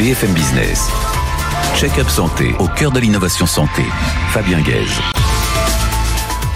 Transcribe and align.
BFM 0.00 0.32
Business. 0.32 0.88
Check-up 1.76 2.08
santé 2.08 2.54
au 2.58 2.68
cœur 2.68 2.90
de 2.90 3.00
l'innovation 3.00 3.44
santé. 3.44 3.82
Fabien 4.30 4.62
Guèze. 4.62 4.98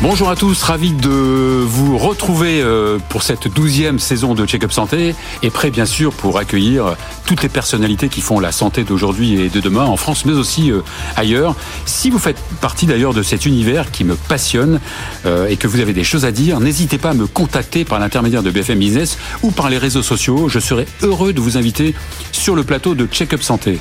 Bonjour 0.07 0.29
à 0.29 0.37
tous, 0.37 0.63
ravi 0.63 0.93
de 0.93 1.09
vous 1.09 1.97
retrouver 1.97 2.61
euh, 2.61 2.99
pour 3.09 3.23
cette 3.23 3.49
douzième 3.49 3.99
saison 3.99 4.35
de 4.35 4.45
Check-up 4.45 4.71
Santé 4.71 5.15
et 5.43 5.49
prêt 5.49 5.71
bien 5.71 5.87
sûr 5.87 6.13
pour 6.13 6.37
accueillir 6.37 6.95
toutes 7.25 7.43
les 7.43 7.49
personnalités 7.49 8.11
qui 8.11 8.21
font 8.21 8.39
la 8.39 8.53
santé 8.53 8.85
d'aujourd'hui 8.85 9.41
et 9.41 9.49
de 9.49 9.61
demain 9.61 9.87
en 9.87 9.97
France 9.97 10.27
mais 10.27 10.35
aussi 10.35 10.71
euh, 10.71 10.83
ailleurs. 11.17 11.57
Si 11.87 12.11
vous 12.11 12.19
faites 12.19 12.37
partie 12.61 12.85
d'ailleurs 12.85 13.15
de 13.15 13.23
cet 13.23 13.47
univers 13.47 13.91
qui 13.91 14.05
me 14.05 14.15
passionne 14.15 14.79
euh, 15.25 15.49
et 15.49 15.57
que 15.57 15.67
vous 15.67 15.81
avez 15.81 15.95
des 15.95 16.05
choses 16.05 16.27
à 16.27 16.33
dire, 16.33 16.61
n'hésitez 16.61 16.99
pas 16.99 17.11
à 17.11 17.15
me 17.15 17.27
contacter 17.27 17.87
par 17.87 17.99
l'intermédiaire 17.99 18.43
de 18.43 18.51
BFM 18.51 18.81
Business 18.81 19.17
ou 19.43 19.53
par 19.53 19.71
les 19.71 19.79
réseaux 19.79 20.03
sociaux. 20.03 20.51
Je 20.51 20.59
serai 20.59 20.85
heureux 21.01 21.33
de 21.33 21.41
vous 21.41 21.57
inviter 21.57 21.95
sur 22.31 22.55
le 22.55 22.63
plateau 22.63 22.95
de 22.95 23.07
Check-up 23.07 23.43
Santé. 23.43 23.79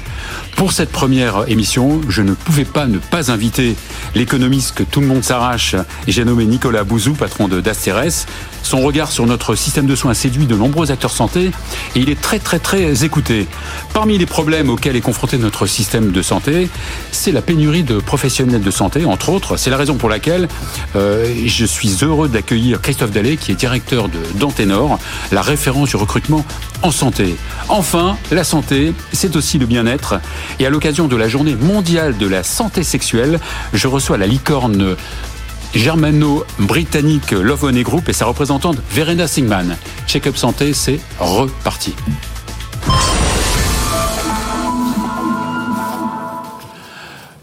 Pour 0.56 0.72
cette 0.72 0.92
première 0.94 1.50
émission, 1.50 2.00
je 2.08 2.22
ne 2.22 2.34
pouvais 2.34 2.64
pas 2.64 2.88
ne 2.88 3.00
pas 3.00 3.30
inviter 3.30 3.76
l'économiste 4.16 4.74
que 4.74 4.84
tout 4.84 5.02
le 5.02 5.08
monde 5.08 5.26
s'arrache 5.26 5.76
j'ai 6.14 6.26
nommé 6.26 6.46
Nicolas 6.46 6.84
Bouzou, 6.84 7.14
patron 7.14 7.48
de 7.48 7.60
d'Asteres. 7.60 8.28
Son 8.62 8.82
regard 8.82 9.12
sur 9.12 9.26
notre 9.26 9.56
système 9.56 9.88
de 9.88 9.96
soins 9.96 10.14
séduit 10.14 10.46
de 10.46 10.56
nombreux 10.56 10.92
acteurs 10.92 11.12
santé 11.12 11.50
et 11.96 12.00
il 12.00 12.08
est 12.12 12.22
très 12.22 12.38
très 12.38 12.60
très 12.60 13.04
écouté. 13.04 13.48
Parmi 13.94 14.20
les 14.20 14.28
problèmes 14.28 14.70
auxquels 14.70 14.96
est 14.96 15.02
confronté 15.02 15.40
notre 15.40 15.66
système 15.66 16.12
de 16.12 16.22
santé, 16.22 16.70
c'est 17.12 17.32
la 17.32 17.42
pénurie 17.42 17.82
de 17.82 17.98
professionnels 17.98 18.62
de 18.62 18.70
santé, 18.70 19.06
entre 19.06 19.30
autres. 19.30 19.58
C'est 19.58 19.72
la 19.72 19.78
raison 19.78 19.96
pour 19.96 20.08
laquelle 20.08 20.48
euh, 20.96 21.34
je 21.48 21.66
suis 21.66 22.04
heureux 22.04 22.30
d'accueillir 22.30 22.80
Christophe 22.80 23.12
Dallet, 23.12 23.36
qui 23.36 23.52
est 23.52 23.56
directeur 23.56 24.08
de 24.08 24.20
d'Anténor, 24.36 25.00
la 25.32 25.42
référence 25.42 25.90
du 25.90 25.96
recrutement 25.96 26.46
en 26.84 26.92
santé. 26.92 27.36
Enfin, 27.70 28.18
la 28.30 28.44
santé, 28.44 28.94
c'est 29.14 29.36
aussi 29.36 29.58
le 29.58 29.66
bien-être. 29.66 30.20
Et 30.60 30.68
à 30.68 30.70
l'occasion 30.70 31.08
de 31.08 31.16
la 31.16 31.28
journée 31.28 31.56
mondiale 31.56 32.18
de 32.18 32.28
la 32.28 32.44
santé 32.44 32.84
sexuelle, 32.84 33.40
je 33.74 33.88
reçois 33.88 34.20
la 34.20 34.28
licorne 34.28 34.96
germano-britannique 35.74 37.32
Love 37.32 37.64
One 37.66 37.82
Group 37.84 38.10
et 38.10 38.14
sa 38.14 38.26
représentante 38.26 38.78
Verena 38.92 39.28
Singman. 39.28 39.76
Check-up 40.08 40.38
santé, 40.38 40.74
c'est 40.74 41.00
reparti. 41.20 41.94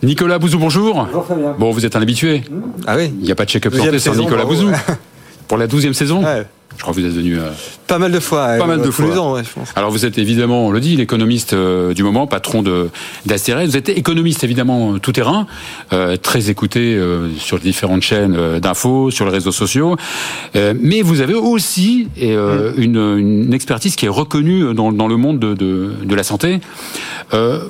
Nicolas 0.03 0.39
Bouzou, 0.39 0.59
bonjour. 0.59 1.05
Bonjour 1.05 1.27
Fabien. 1.27 1.55
Bon, 1.59 1.71
vous 1.73 1.85
êtes 1.85 1.95
un 1.95 2.01
habitué. 2.03 2.43
Ah 2.87 2.97
oui 2.97 3.13
Il 3.19 3.25
n'y 3.25 3.33
a 3.33 3.35
pas 3.35 3.45
de 3.45 3.51
check-up 3.51 3.75
santé 3.75 3.99
sans 3.99 4.15
Nicolas. 4.15 4.45
Bouzou. 4.45 4.71
Pour 5.49 5.59
la 5.59 5.67
douzième 5.67 5.95
saison 5.95 6.25
Ouais. 6.25 6.47
Je 6.81 6.83
crois 6.83 6.95
que 6.95 7.01
vous 7.01 7.07
êtes 7.07 7.13
venu... 7.13 7.39
euh, 7.39 7.51
Pas 7.89 7.99
mal 7.99 8.11
de 8.11 8.19
fois. 8.21 8.47
Pas 8.57 8.65
euh, 8.65 8.67
mal 8.67 8.81
de 8.81 8.91
fois. 8.91 9.05
les 9.05 9.19
ans, 9.19 9.35
ouais, 9.35 9.45
je 9.45 9.51
pense. 9.51 9.69
Alors 9.77 9.91
vous 9.91 10.07
êtes 10.07 10.17
évidemment, 10.17 10.69
on 10.69 10.71
le 10.71 10.81
dit, 10.81 10.97
l'économiste 10.97 11.53
euh, 11.53 11.93
du 11.93 12.03
moment, 12.03 12.27
patron 12.27 12.63
de 12.63 12.89
d'Astérès. 13.27 13.69
Vous 13.69 13.77
êtes 13.77 13.91
économiste 13.91 14.45
évidemment 14.45 14.99
tout 14.99 15.13
terrain, 15.13 15.47
euh, 15.93 16.17
très 16.17 16.49
écouté 16.49 16.95
euh, 16.95 17.29
sur 17.39 17.59
les 17.59 17.65
différentes 17.65 18.01
chaînes 18.01 18.35
euh, 18.35 18.61
d'infos, 18.61 19.11
sur 19.11 19.27
les 19.27 19.31
réseaux 19.31 19.53
sociaux. 19.53 19.97
Euh, 20.57 20.73
mais 20.81 21.03
vous 21.03 21.21
avez 21.21 21.35
aussi 21.35 22.09
euh, 22.23 22.73
une, 22.79 22.97
une 22.97 23.53
expertise 23.53 23.95
qui 23.95 24.07
est 24.07 24.09
reconnue 24.09 24.73
dans, 24.73 24.91
dans 24.91 25.07
le 25.07 25.19
monde 25.19 25.39
de, 25.39 25.53
de, 25.53 25.93
de 26.03 26.15
la 26.15 26.23
santé. 26.23 26.61
Euh, 27.35 27.61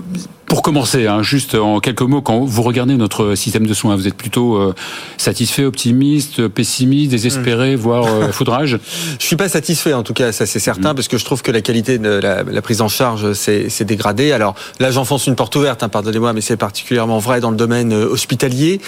pour 0.46 0.62
commencer, 0.62 1.06
hein, 1.06 1.22
juste 1.22 1.54
en 1.54 1.78
quelques 1.78 2.02
mots, 2.02 2.22
quand 2.22 2.40
vous 2.40 2.62
regardez 2.62 2.96
notre 2.96 3.36
système 3.36 3.68
de 3.68 3.72
soins, 3.74 3.94
vous 3.94 4.08
êtes 4.08 4.16
plutôt 4.16 4.56
euh, 4.56 4.74
satisfait, 5.16 5.64
optimiste, 5.64 6.48
pessimiste, 6.48 7.12
désespéré, 7.12 7.76
voire 7.76 8.06
euh, 8.06 8.28
foudrage? 8.32 8.78
Je 9.18 9.24
suis 9.24 9.36
pas 9.36 9.48
satisfait 9.48 9.92
en 9.94 10.02
tout 10.02 10.14
cas, 10.14 10.32
ça 10.32 10.46
c'est 10.46 10.58
Mm. 10.58 10.62
certain, 10.62 10.94
parce 10.94 11.08
que 11.08 11.18
je 11.18 11.24
trouve 11.24 11.42
que 11.42 11.50
la 11.50 11.60
qualité 11.60 11.98
de 11.98 12.08
la, 12.08 12.42
la 12.42 12.62
prise 12.62 12.80
en 12.80 12.88
charge 12.88 13.32
s'est 13.32 13.68
s'est 13.68 13.84
dégradée. 13.84 14.32
Alors 14.32 14.54
là, 14.78 14.90
j'enfonce 14.90 15.26
une 15.26 15.36
porte 15.36 15.54
ouverte, 15.56 15.82
hein, 15.82 15.88
pardonnez-moi, 15.88 16.32
mais 16.32 16.40
c'est 16.40 16.56
particulièrement 16.56 17.18
vrai 17.18 17.40
dans 17.40 17.50
le 17.50 17.56
domaine 17.56 17.92
euh, 17.92 18.06
hospitalier, 18.06 18.80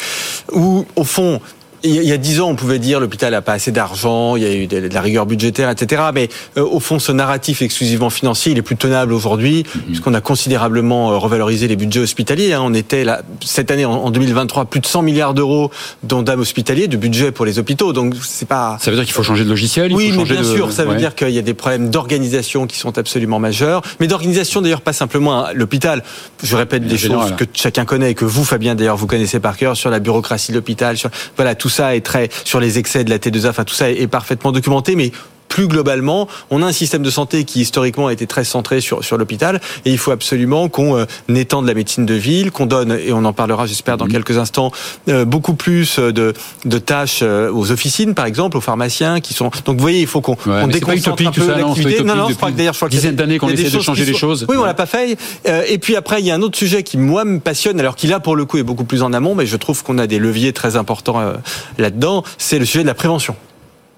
où 0.53 0.87
au 0.97 1.05
fond. 1.05 1.41
Il 1.85 1.91
y 1.95 1.99
a- 1.99 2.03
il 2.15 2.19
dix 2.19 2.41
ans, 2.41 2.49
on 2.49 2.55
pouvait 2.55 2.79
dire 2.79 3.01
l'hôpital 3.01 3.33
n'a 3.33 3.43
pas 3.43 3.55
assez 3.55 3.73
d'argent, 3.73 4.37
il 4.37 4.43
y 4.43 4.47
a 4.47 4.53
eu 4.55 4.67
de, 4.67 4.89
la 4.93 5.01
rigueur 5.01 5.27
budgétaire, 5.27 5.69
etc. 5.71 6.03
Mais 6.15 6.29
euh, 6.57 6.63
au 6.65 6.79
fond, 6.81 6.99
ce 6.99 7.11
narratif 7.13 7.61
exclusivement 7.63 8.11
financier, 8.11 8.53
il 8.53 8.59
est 8.59 8.63
plus 8.63 8.77
tenable 8.77 9.13
aujourd'hui, 9.13 9.65
puisqu'on 9.87 10.15
a 10.15 10.21
considérablement 10.21 11.13
euh, 11.13 11.17
revalorisé 11.17 11.67
les 11.69 11.77
budgets 11.77 12.01
hospitaliers. 12.01 12.53
hein. 12.53 12.61
On 12.63 12.75
était 12.75 13.05
là 13.05 13.23
cette 13.45 13.71
année, 13.71 13.85
en, 13.85 13.93
en 13.93 14.11
2023, 14.11 14.67
plus 14.67 14.81
de 14.81 14.87
100 14.87 15.03
milliards 15.03 15.35
d'euros 15.35 15.71
d'ondam 16.05 16.39
hospitalier, 16.41 16.87
de 16.89 16.97
budget 16.97 17.33
pour 17.33 17.45
les 17.47 17.59
hôpitaux. 17.59 17.93
Donc 17.93 18.15
c'est 18.23 18.47
pas 18.49 18.77
Ça 18.81 18.91
veut 18.91 18.97
dire 18.97 19.05
qu'il 19.05 19.15
faut 19.15 19.23
changer 19.25 19.45
de 19.45 19.49
logiciel 19.49 19.91
il 19.91 19.97
oui, 19.97 20.11
faut 20.13 20.19
mais 20.19 20.25
bien 20.25 20.41
de- 20.43 20.45
sûr, 20.45 20.71
ça 20.73 20.85
veut 20.85 20.91
ouais. 20.91 20.97
dire 20.97 21.15
qu'il 21.15 21.31
y 21.31 21.39
a 21.39 21.43
des 21.43 21.55
problèmes 21.55 21.91
d'organisation 21.91 22.67
qui 22.67 22.79
sont 22.79 22.97
absolument 22.99 23.39
majeurs. 23.41 23.83
Mais 23.99 24.07
d'organisation, 24.07 24.61
d'ailleurs, 24.63 24.83
pas 24.83 24.93
simplement 24.93 25.45
à 25.47 25.53
l'hôpital. 25.53 26.03
Je 26.45 26.55
répète 26.57 26.87
des 26.87 26.99
choses 26.99 27.35
que 27.37 27.45
chacun 27.55 27.85
connaît 27.85 28.13
et 28.13 28.15
que 28.15 28.25
vous, 28.25 28.45
Fabien, 28.45 28.75
d'ailleurs, 28.75 28.97
vous 28.97 29.07
connaissez 29.07 29.41
par 29.41 29.57
cœur 29.57 29.77
sur 29.77 29.91
la 29.91 29.99
bureaucratie 29.99 30.53
de 30.53 30.57
l'hôpital. 30.57 30.97
Sur, 30.97 31.11
voilà, 31.37 31.55
tout 31.55 31.69
ça 31.73 31.97
est 31.97 32.01
très, 32.01 32.29
sur 32.45 32.61
les 32.61 32.79
excès 32.79 33.05
de 33.05 33.11
la 33.11 33.19
T2A, 33.19 33.49
enfin, 33.49 33.65
tout 33.65 33.75
ça 33.75 33.91
est, 33.91 34.01
est 34.01 34.07
parfaitement 34.07 34.53
documenté, 34.53 34.97
mais 34.97 35.13
plus 35.53 35.69
globalement, 35.69 36.29
on 36.51 36.63
a 36.63 36.67
un 36.67 36.73
système 36.73 37.03
de 37.03 37.11
santé 37.11 37.45
qui 37.45 37.61
historiquement 37.61 38.07
a 38.07 38.13
été 38.13 38.27
très 38.27 38.45
centré 38.45 38.81
sur, 38.81 39.05
sur 39.05 39.19
l'hôpital 39.19 39.61
et 39.85 39.91
il 39.91 39.99
faut 39.99 40.11
absolument 40.11 40.69
qu'on 40.71 40.97
euh, 40.97 41.05
étende 41.29 41.67
la 41.67 41.75
médecine 41.75 42.07
de 42.07 42.15
ville, 42.15 42.51
qu'on 42.51 42.65
donne, 42.65 42.91
et 42.93 43.13
on 43.13 43.25
en 43.27 43.35
parlera 43.35 43.67
j'espère 43.67 43.99
dans 43.99 44.07
quelques 44.07 44.39
instants, 44.39 44.73
euh, 45.11 45.27
beaucoup 45.27 45.53
plus 45.55 45.99
de, 45.99 46.33
de 46.65 46.79
tâches 46.79 47.21
euh, 47.23 47.53
aux 47.53 47.71
officines 47.71 48.15
par 48.15 48.25
exemple, 48.25 48.57
aux 48.57 48.63
pharmaciens 48.63 49.21
qui 49.21 49.35
sont... 49.35 49.51
Donc 49.67 49.77
vous 49.77 49.83
voyez, 49.83 50.01
il 50.01 50.07
faut 50.07 50.23
qu'on 50.23 50.37
Ouais, 50.47 50.67
déconcentre 50.69 51.23
un 51.27 51.31
peu 51.31 51.47
l'activité. 51.47 52.03
Non, 52.03 52.15
non, 52.17 52.23
je 52.25 52.29
depuis 52.29 52.37
crois 52.37 52.51
que 52.51 52.57
d'ailleurs, 52.57 52.73
je 52.73 52.79
crois 52.79 52.89
qu'il 52.89 52.97
y 52.97 52.99
a 52.99 53.03
dizaine 53.03 53.17
des- 53.17 53.23
d'années 53.23 53.39
qu'on 53.39 53.49
essaie 53.51 53.71
de 53.77 53.83
changer 53.83 54.05
les 54.07 54.15
choses. 54.15 54.47
Oui, 54.49 54.57
on 54.59 54.65
l'a 54.65 54.73
pas 54.75 54.87
fait. 54.87 55.19
Euh, 55.47 55.63
Et 55.69 55.77
puis 55.79 55.95
après, 55.97 56.21
il 56.21 56.27
y 56.27 56.31
a 56.31 56.35
un 56.35 56.43
autre 56.43 56.57
sujet 56.57 56.83
qui 56.83 56.97
moi 56.97 57.25
me 57.25 57.39
passionne, 57.39 57.79
alors 57.79 57.95
qu'il 57.97 58.09
là 58.11 58.19
pour 58.21 58.35
le 58.37 58.45
coup 58.47 58.57
est 58.57 58.63
beaucoup 58.63 58.85
plus 58.85 59.03
en 59.03 59.13
amont, 59.13 59.35
mais 59.35 59.45
je 59.47 59.57
trouve 59.59 59.83
qu'on 59.83 59.99
a 59.99 60.07
des 60.07 60.19
leviers 60.19 60.53
très 60.55 60.77
importants 60.77 61.21
euh, 61.21 61.35
là-dedans. 61.79 62.25
C'est 62.39 62.59
le 62.59 62.65
sujet 62.65 62.83
de 62.83 62.89
la 62.89 62.95
prévention. 62.95 63.37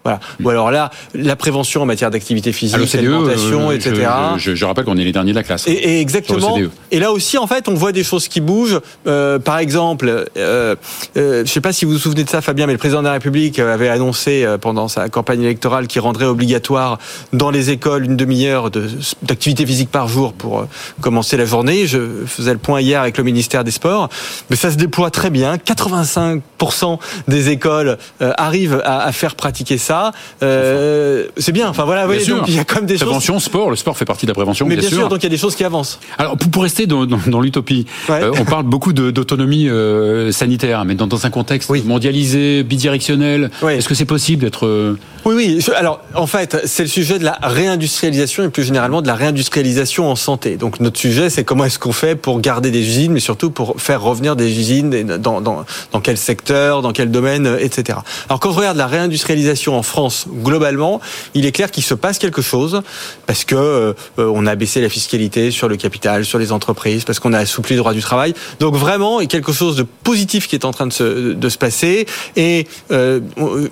Voilà. 0.05 0.21
Ou 0.43 0.51
alors 0.51 0.71
là, 0.71 0.91
la 1.15 1.35
prévention 1.35 1.81
en 1.83 1.87
matière 1.87 2.11
d'activité 2.11 2.53
physique, 2.53 2.77
l'OCDE, 2.79 2.95
alimentation, 2.99 3.71
euh, 3.71 3.75
etc. 3.75 4.07
Je, 4.37 4.51
je- 4.51 4.55
je 4.55 4.65
rappelle 4.67 4.85
qu'on 4.85 4.99
est 4.99 5.05
les 5.05 5.13
derniers 5.13 5.31
de 5.33 5.37
la 5.37 5.43
classe. 5.43 5.67
Et, 5.67 5.73
et 5.73 6.01
exactement. 6.01 6.57
CDE. 6.57 6.71
Et 6.91 6.99
là 6.99 7.11
aussi, 7.11 7.39
en 7.39 7.47
fait, 7.47 7.69
on 7.69 7.75
voit 7.75 7.93
des 7.93 8.05
choses 8.05 8.29
qui 8.29 8.41
bougent. 8.43 8.81
Euh, 9.07 9.39
par 9.39 9.59
exemple, 9.59 10.27
euh, 10.37 10.77
euh, 11.17 11.37
je 11.37 11.41
ne 11.41 11.45
sais 11.47 11.61
pas 11.63 11.73
si 11.73 11.85
vous 11.87 11.93
vous 11.93 11.99
souvenez 11.99 12.25
de 12.25 12.29
ça, 12.29 12.43
Fabien, 12.43 12.67
mais 12.67 12.73
le 12.73 12.79
président 12.79 13.01
de 13.01 13.07
la 13.07 13.13
République 13.15 13.59
avait 13.59 13.89
annoncé 13.89 14.45
euh, 14.45 14.59
pendant 14.59 14.89
sa 14.89 15.09
campagne 15.09 15.41
électorale 15.43 15.87
qu'il 15.87 16.03
rendrait 16.03 16.27
obligatoire 16.27 16.99
dans 17.33 17.51
les 17.51 17.71
écoles 17.71 18.05
une 18.05 18.17
demi-heure 18.17 18.71
de- 18.71 18.91
d'activité 19.23 19.65
physique 19.65 19.91
par 19.91 20.07
jour 20.09 20.35
pour 20.35 20.61
euh, 20.61 20.65
commencer 21.01 21.39
la 21.39 21.47
journée. 21.47 21.87
Je 21.87 22.25
faisais 22.27 22.53
le 22.53 22.59
point 22.59 22.83
hier 22.83 23.01
avec 23.01 23.17
le 23.17 23.25
ministère 23.25 23.65
des 23.65 23.71
Sports, 23.71 24.11
mais 24.51 24.57
ça 24.57 24.71
se 24.71 24.77
déploie 24.77 25.11
très 25.11 25.31
bien. 25.31 25.57
85% 25.57 26.99
des 27.29 27.49
écoles 27.49 27.97
euh, 28.23 28.33
arrivent 28.37 28.83
à, 28.85 29.01
à 29.05 29.13
faire 29.13 29.35
pratiquer 29.35 29.79
ça. 29.79 29.94
Euh, 30.43 31.27
c'est 31.37 31.53
bien. 31.53 31.69
Enfin 31.69 31.85
voilà, 31.85 32.07
oui, 32.07 32.25
donc 32.27 32.43
il 32.49 32.55
y 32.55 32.59
a 32.59 32.65
quand 32.65 32.77
même 32.77 32.87
des 32.87 32.95
choses. 32.95 33.05
Prévention, 33.05 33.39
sport, 33.41 33.71
le 33.71 33.77
sport 33.77 33.97
fait 33.97 34.05
partie 34.05 34.27
de 34.27 34.31
la 34.31 34.35
prévention, 34.35 34.67
Mais 34.67 34.77
bien, 34.77 34.89
bien 34.89 34.99
sûr, 34.99 35.09
donc 35.09 35.21
il 35.21 35.25
y 35.25 35.27
a 35.27 35.31
des 35.31 35.37
choses 35.37 35.55
qui 35.57 35.65
avancent. 35.65 35.99
Alors, 36.19 36.37
pour, 36.37 36.63
rester 36.63 36.87
dans, 36.87 37.05
dans- 37.07 37.19
dans 37.27 37.41
l'utopie, 37.41 37.87
Ouais. 38.09 38.23
euh, 38.23 38.33
on 38.41 38.45
parle 38.45 38.65
beaucoup 38.65 38.93
d'autonomie 38.93 39.69
euh, 39.69 40.33
sanitaire, 40.33 40.85
mais 40.85 40.95
dans, 40.95 41.07
dans 41.07 41.27
un 41.27 41.31
contexte 41.31 41.69
Oui. 41.71 41.83
mondialisé, 41.87 42.63
bidirectionnel. 42.63 43.51
Est-ce 43.69 43.89
que 43.89 43.95
c'est 43.95 44.05
possible 44.05 44.43
d'être... 44.43 44.97
Oui, 45.25 45.35
oui. 45.37 45.59
alors, 45.77 46.01
en 46.15 46.27
fait, 46.27 46.59
c'est 46.67 46.83
le 46.83 46.89
sujet 46.89 47.19
de 47.19 47.25
la 47.25 47.39
réindustrialisation 47.43 48.45
et 48.45 48.49
plus 48.51 48.65
généralement 48.65 49.01
de 49.03 49.07
la 49.07 49.15
réindustrialisation 49.15 50.11
en 50.11 50.17
santé. 50.17 50.57
Donc, 50.57 50.81
notre 50.81 50.99
sujet, 50.99 51.31
c'est 51.31 51.45
comment 51.45 51.65
est-ce 51.65 51.79
qu'on 51.79 51.93
fait 51.93 52.15
pour 52.15 52.41
garder 52.41 52.71
des 52.71 52.81
usines, 52.81 53.13
mais 53.13 53.21
surtout 53.21 53.51
pour 53.51 53.81
faire 53.81 54.03
revenir 54.03 54.37
des 54.37 54.51
usines 54.59 54.91
dans, 55.19 55.41
dans, 55.41 55.65
dans 55.93 56.01
quel 56.01 56.17
secteur, 56.19 56.83
dans 56.83 56.93
quel 56.93 57.11
domaine, 57.11 57.57
etc. 57.59 57.99
Alors, 58.29 58.41
quand 58.41 58.51
on 58.51 58.53
regarde 58.53 58.77
la 58.77 58.87
réindustrialisation 58.87 59.77
en 59.79 59.83
France, 59.85 60.27
globalement, 60.29 61.01
il 61.35 61.47
est 61.47 61.53
clair 61.53 61.71
qu'il 61.71 61.85
se 61.85 61.95
passe 61.95 62.19
quelque 62.19 62.43
chose 62.43 62.83
parce 63.27 63.45
que 63.45 63.55
euh, 63.55 63.93
euh, 64.19 64.33
on 64.35 64.47
a 64.47 64.55
baissé 64.55 64.81
la 64.81 64.89
fiscalité 64.89 65.51
sur 65.51 65.69
le 65.69 65.77
capital, 65.77 66.25
sur 66.25 66.39
les 66.39 66.53
entreprises, 66.53 67.05
parce 67.05 67.21
qu'on 67.21 67.33
a 67.33 67.39
assoupli 67.39 67.75
le 67.75 67.81
droit 67.81 67.93
du 67.93 68.01
travail. 68.01 68.35
Donc, 68.61 68.75
vraiment, 68.75 69.21
il 69.21 69.25
y 69.25 69.27
a 69.27 69.29
quelque 69.29 69.53
chose 69.53 69.77
de 69.77 69.83
positif 69.83 70.49
qui 70.49 70.57
est 70.57 70.65
en 70.65 70.73
train 70.73 70.87
de 70.87 70.93
se, 70.93 71.59
passer. 71.59 72.07
Et 72.37 72.67
euh, 72.91 73.21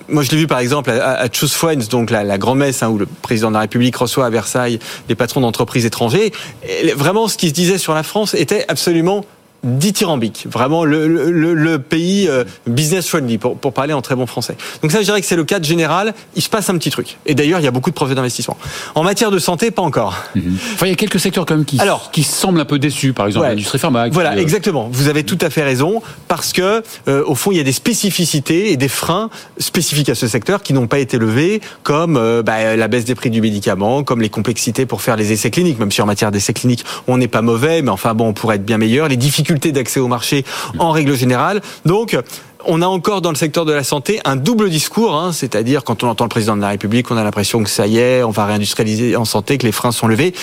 moi, 0.07 0.23
je 0.23 0.31
l'ai 0.31 0.37
vu 0.37 0.47
par 0.47 0.59
exemple 0.59 0.89
à, 0.89 1.13
à 1.13 1.27
Choose 1.31 1.53
donc 1.89 2.09
la, 2.09 2.23
la 2.23 2.37
grand-messe 2.37 2.81
hein, 2.81 2.89
où 2.89 2.97
le 2.97 3.05
président 3.05 3.49
de 3.49 3.55
la 3.55 3.61
République 3.61 3.95
reçoit 3.95 4.25
à 4.25 4.29
Versailles 4.29 4.79
des 5.07 5.15
patrons 5.15 5.41
d'entreprises 5.41 5.85
étrangers. 5.85 6.31
Et 6.67 6.91
vraiment, 6.93 7.27
ce 7.27 7.37
qui 7.37 7.49
se 7.49 7.53
disait 7.53 7.77
sur 7.77 7.93
la 7.93 8.03
France 8.03 8.33
était 8.33 8.65
absolument 8.67 9.25
dithyrambique, 9.63 10.47
vraiment 10.51 10.83
le, 10.85 11.07
le, 11.07 11.53
le 11.53 11.79
pays 11.79 12.27
euh, 12.27 12.43
business 12.67 13.07
friendly 13.07 13.37
pour, 13.37 13.57
pour 13.57 13.73
parler 13.73 13.93
en 13.93 14.01
très 14.01 14.15
bon 14.15 14.25
français. 14.25 14.55
Donc 14.81 14.91
ça, 14.91 14.99
je 14.99 15.05
dirais 15.05 15.21
que 15.21 15.27
c'est 15.27 15.35
le 15.35 15.43
cadre 15.45 15.65
général. 15.65 16.13
Il 16.35 16.41
se 16.41 16.49
passe 16.49 16.69
un 16.69 16.77
petit 16.77 16.89
truc. 16.89 17.17
Et 17.25 17.33
d'ailleurs, 17.35 17.59
il 17.59 17.63
y 17.63 17.67
a 17.67 17.71
beaucoup 17.71 17.89
de 17.89 17.95
projets 17.95 18.15
d'investissement. 18.15 18.57
En 18.95 19.03
matière 19.03 19.31
de 19.31 19.39
santé, 19.39 19.71
pas 19.71 19.81
encore. 19.81 20.15
Mhm. 20.35 20.57
Enfin, 20.73 20.85
il 20.87 20.89
y 20.89 20.93
a 20.93 20.95
quelques 20.95 21.19
secteurs 21.19 21.45
quand 21.45 21.55
même 21.55 21.65
qui, 21.65 21.79
Alors, 21.79 22.11
qui 22.11 22.23
semblent 22.23 22.59
un 22.59 22.65
peu 22.65 22.79
déçus. 22.79 23.13
Par 23.13 23.27
exemple, 23.27 23.43
Ouais. 23.45 23.49
l'industrie 23.51 23.79
pharma. 23.79 24.09
qui, 24.09 24.13
Voilà, 24.13 24.33
euh, 24.33 24.37
exactement. 24.41 24.89
Vous 24.91 25.07
avez 25.07 25.23
tout 25.23 25.37
à 25.41 25.49
fait 25.49 25.63
raison 25.63 26.01
parce 26.27 26.51
que 26.51 26.83
euh, 27.07 27.23
au 27.25 27.35
fond, 27.35 27.51
il 27.51 27.57
y 27.57 27.61
a 27.61 27.63
des 27.63 27.71
spécificités 27.71 28.71
et 28.71 28.77
des 28.77 28.87
freins 28.89 29.29
spécifiques 29.57 30.09
à 30.09 30.15
ce 30.15 30.27
secteur 30.27 30.61
qui 30.61 30.73
n'ont 30.73 30.87
pas 30.87 30.99
été 30.99 31.17
levés, 31.17 31.61
comme 31.83 32.17
euh, 32.17 32.43
bah, 32.43 32.75
la 32.75 32.87
baisse 32.87 33.05
des 33.05 33.15
prix 33.15 33.29
du 33.29 33.41
médicament, 33.41 34.03
comme 34.03 34.21
les 34.21 34.29
complexités 34.29 34.85
pour 34.85 35.01
faire 35.01 35.15
les 35.15 35.31
essais 35.31 35.51
cliniques. 35.51 35.79
Même 35.79 35.91
si 35.91 36.01
en 36.01 36.05
matière 36.05 36.31
d'essais 36.31 36.53
cliniques, 36.53 36.83
on 37.07 37.17
n'est 37.17 37.27
pas 37.27 37.41
mauvais, 37.41 37.81
mais 37.81 37.91
enfin 37.91 38.13
bon, 38.13 38.27
on 38.27 38.33
pourrait 38.33 38.57
être 38.57 38.65
bien 38.65 38.77
meilleur. 38.77 39.07
Les 39.07 39.17
difficultés 39.17 39.52
d'accès 39.59 39.99
au 39.99 40.07
marché 40.07 40.45
en 40.79 40.91
règle 40.91 41.15
générale. 41.15 41.61
Donc 41.85 42.17
on 42.65 42.81
a 42.81 42.87
encore 42.87 43.21
dans 43.21 43.29
le 43.29 43.35
secteur 43.35 43.65
de 43.65 43.73
la 43.73 43.83
santé 43.83 44.19
un 44.25 44.35
double 44.35 44.69
discours, 44.69 45.15
hein, 45.15 45.31
c'est-à-dire 45.33 45.83
quand 45.83 46.03
on 46.03 46.07
entend 46.07 46.25
le 46.25 46.29
président 46.29 46.55
de 46.55 46.61
la 46.61 46.69
République, 46.69 47.11
on 47.11 47.17
a 47.17 47.23
l'impression 47.23 47.63
que 47.63 47.69
ça 47.69 47.87
y 47.87 47.97
est, 47.97 48.23
on 48.23 48.31
va 48.31 48.45
réindustrialiser 48.45 49.15
en 49.15 49.25
santé, 49.25 49.57
que 49.57 49.65
les 49.65 49.71
freins 49.71 49.91
sont 49.91 50.07
levés. 50.07 50.33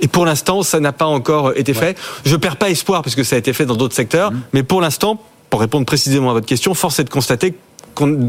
Et 0.00 0.08
pour 0.08 0.24
l'instant, 0.24 0.62
ça 0.62 0.80
n'a 0.80 0.92
pas 0.92 1.06
encore 1.06 1.52
été 1.56 1.74
fait. 1.74 1.98
Je 2.24 2.36
perds 2.36 2.56
pas 2.56 2.70
espoir 2.70 3.02
parce 3.02 3.16
que 3.16 3.24
ça 3.24 3.36
a 3.36 3.38
été 3.38 3.52
fait 3.52 3.66
dans 3.66 3.76
d'autres 3.76 3.96
secteurs, 3.96 4.32
mais 4.52 4.62
pour 4.62 4.80
l'instant, 4.80 5.20
pour 5.50 5.60
répondre 5.60 5.86
précisément 5.86 6.30
à 6.30 6.32
votre 6.34 6.46
question, 6.46 6.74
force 6.74 7.00
est 7.00 7.04
de 7.04 7.10
constater 7.10 7.54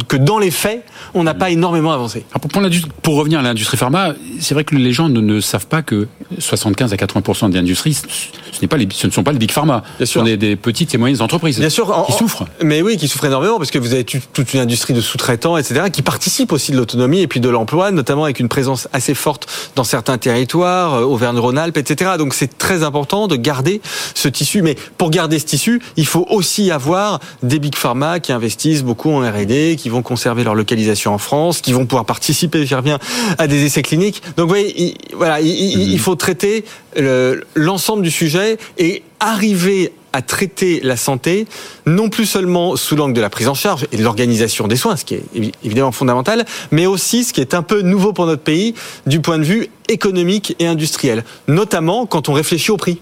que 0.08 0.18
dans 0.18 0.40
les 0.40 0.52
faits, 0.52 0.84
on 1.14 1.24
n'a 1.24 1.34
pas 1.34 1.50
énormément 1.50 1.92
avancé. 1.92 2.26
Pour, 2.42 2.50
pour 2.50 2.62
l'industrie- 2.62 2.92
pour 3.02 3.16
revenir 3.16 3.40
à 3.40 3.42
l'industrie 3.42 3.78
pharma, 3.78 4.14
c'est 4.40 4.54
vrai 4.54 4.64
que 4.64 4.76
les 4.76 4.92
gens 4.94 5.10
ne, 5.10 5.22
ne 5.22 5.40
savent 5.42 5.68
pas 5.68 5.82
que 5.82 6.08
75 6.38 6.94
à 6.94 6.98
80 6.98 7.50
de 7.50 7.56
l'industrie, 7.56 7.94
ce, 7.94 8.66
pas 8.66 8.78
les, 8.78 8.88
ce 8.92 9.08
ne 9.08 9.12
sont 9.12 9.24
pas 9.24 9.32
les 9.32 9.40
big 9.40 9.52
pharma. 9.52 9.84
Bien 9.98 10.06
Ce 10.06 10.12
sûr. 10.12 10.22
sont 10.22 10.26
des, 10.26 10.38
des 10.38 10.56
petites 10.56 10.94
et 10.94 10.98
moyennes 10.98 11.22
entreprises 11.22 11.60
Bien 11.60 11.70
sûr, 11.70 11.90
en- 11.98 12.04
qui 12.04 12.12
en- 12.14 12.18
souffrent. 12.18 12.46
Mais 12.64 12.82
oui, 12.82 12.98
qui 12.98 13.08
souffrent 13.08 13.26
énormément 13.26 13.58
parce 13.58 13.72
que 13.72 13.80
vous 13.80 13.94
avez 13.94 14.04
toute 14.06 14.54
une 14.54 14.60
industrie 14.60 14.94
de 14.94 15.02
sous-traitants, 15.02 15.58
etc., 15.58 15.86
qui 15.92 16.02
participent 16.02 16.52
aussi 16.52 16.72
de 16.72 16.78
l'autonomie 16.78 17.20
et 17.22 17.28
puis 17.28 17.40
de 17.40 17.50
l'emploi, 17.50 17.92
notamment 17.92 18.24
avec 18.26 18.40
une 18.40 18.50
présence 18.50 18.88
assez 18.94 19.14
forte 19.14 19.48
dans 19.76 19.84
certains 19.84 20.18
territoires, 20.18 20.94
euh, 20.96 21.04
Auvergne-Rhône-Alpes, 21.04 21.78
etc. 21.78 22.12
Donc 22.18 22.34
c'est 22.34 22.58
très 22.58 22.84
important 22.84 23.28
de 23.28 23.36
garder 23.36 23.82
ce 24.16 24.28
tissu. 24.28 24.62
Mais 24.62 24.76
pour 24.98 25.10
garder 25.10 25.40
ce 25.40 25.46
tissu, 25.46 25.82
il 25.98 26.06
faut 26.06 26.26
aussi 26.30 26.72
avoir 26.72 27.20
des 27.44 27.60
big 27.60 27.76
pharma 27.76 28.20
qui 28.20 28.32
investissent 28.32 28.84
beaucoup 28.84 29.12
en 29.12 29.20
R&D, 29.22 29.59
qui 29.78 29.90
vont 29.90 30.02
conserver 30.02 30.44
leur 30.44 30.56
localisation 30.56 31.14
en 31.14 31.18
France, 31.18 31.62
qui 31.62 31.74
vont 31.74 31.86
pouvoir 31.86 32.06
participer, 32.06 32.66
j'y 32.66 32.76
reviens, 32.76 33.00
à 33.38 33.48
des 33.48 33.66
essais 33.66 33.82
cliniques. 33.82 34.22
Donc 34.38 34.46
vous 34.48 34.50
voyez, 34.50 34.74
il, 34.82 34.98
voilà, 35.16 35.42
il, 35.42 35.48
il- 35.50 35.92
il 35.94 36.00
faut 36.00 36.16
traiter 36.16 36.64
le- 36.96 37.44
l'ensemble 37.56 38.02
du 38.04 38.12
sujet 38.12 38.58
et 38.78 39.04
arriver 39.20 39.92
à 40.12 40.22
traiter 40.24 40.80
la 40.84 40.98
santé, 40.98 41.46
non 41.86 42.10
plus 42.10 42.26
seulement 42.26 42.76
sous 42.76 42.96
l'angle 42.96 43.14
de 43.14 43.22
la 43.22 43.30
prise 43.30 43.48
en 43.48 43.54
charge 43.54 43.86
et 43.92 43.98
de 43.98 44.04
l'organisation 44.04 44.68
des 44.68 44.76
soins, 44.76 44.96
ce 44.96 45.06
qui 45.06 45.14
est 45.16 45.24
évi- 45.36 45.52
évidemment 45.64 45.92
fondamental, 45.92 46.46
mais 46.72 46.88
aussi 46.88 47.24
ce 47.24 47.32
qui 47.32 47.42
est 47.42 47.54
un 47.54 47.62
peu 47.62 47.82
nouveau 47.82 48.12
pour 48.12 48.26
notre 48.26 48.42
pays 48.42 48.74
du 49.06 49.20
point 49.22 49.38
de 49.38 49.44
vue 49.44 49.68
économique 49.88 50.56
et 50.58 50.66
industriel, 50.66 51.24
notamment 51.48 52.08
quand 52.08 52.28
on 52.28 52.34
réfléchit 52.34 52.72
au 52.72 52.78
prix. 52.78 53.00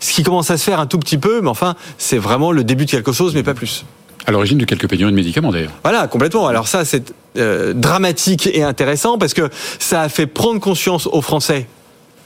Ce 0.00 0.12
qui 0.12 0.22
commence 0.24 0.50
à 0.50 0.58
se 0.58 0.64
faire 0.64 0.80
un 0.80 0.86
tout 0.86 0.98
petit 0.98 1.18
peu, 1.18 1.40
mais 1.40 1.48
enfin, 1.48 1.76
c'est 1.98 2.18
vraiment 2.18 2.50
le 2.52 2.64
début 2.64 2.84
de 2.84 2.90
quelque 2.90 3.12
chose, 3.12 3.32
mais 3.34 3.42
pas 3.44 3.54
plus. 3.54 3.84
À 4.26 4.30
l'origine 4.32 4.58
de 4.58 4.64
quelques 4.64 4.88
pénuries 4.88 5.10
de 5.12 5.16
médicaments 5.16 5.52
d'ailleurs. 5.52 5.72
Voilà, 5.82 6.06
complètement. 6.08 6.46
Alors 6.46 6.66
ça, 6.68 6.84
c'est 6.84 7.12
euh, 7.36 7.72
dramatique 7.74 8.48
et 8.52 8.62
intéressant 8.62 9.18
parce 9.18 9.34
que 9.34 9.50
ça 9.78 10.00
a 10.02 10.08
fait 10.08 10.26
prendre 10.26 10.60
conscience 10.60 11.06
aux 11.06 11.20
Français 11.20 11.66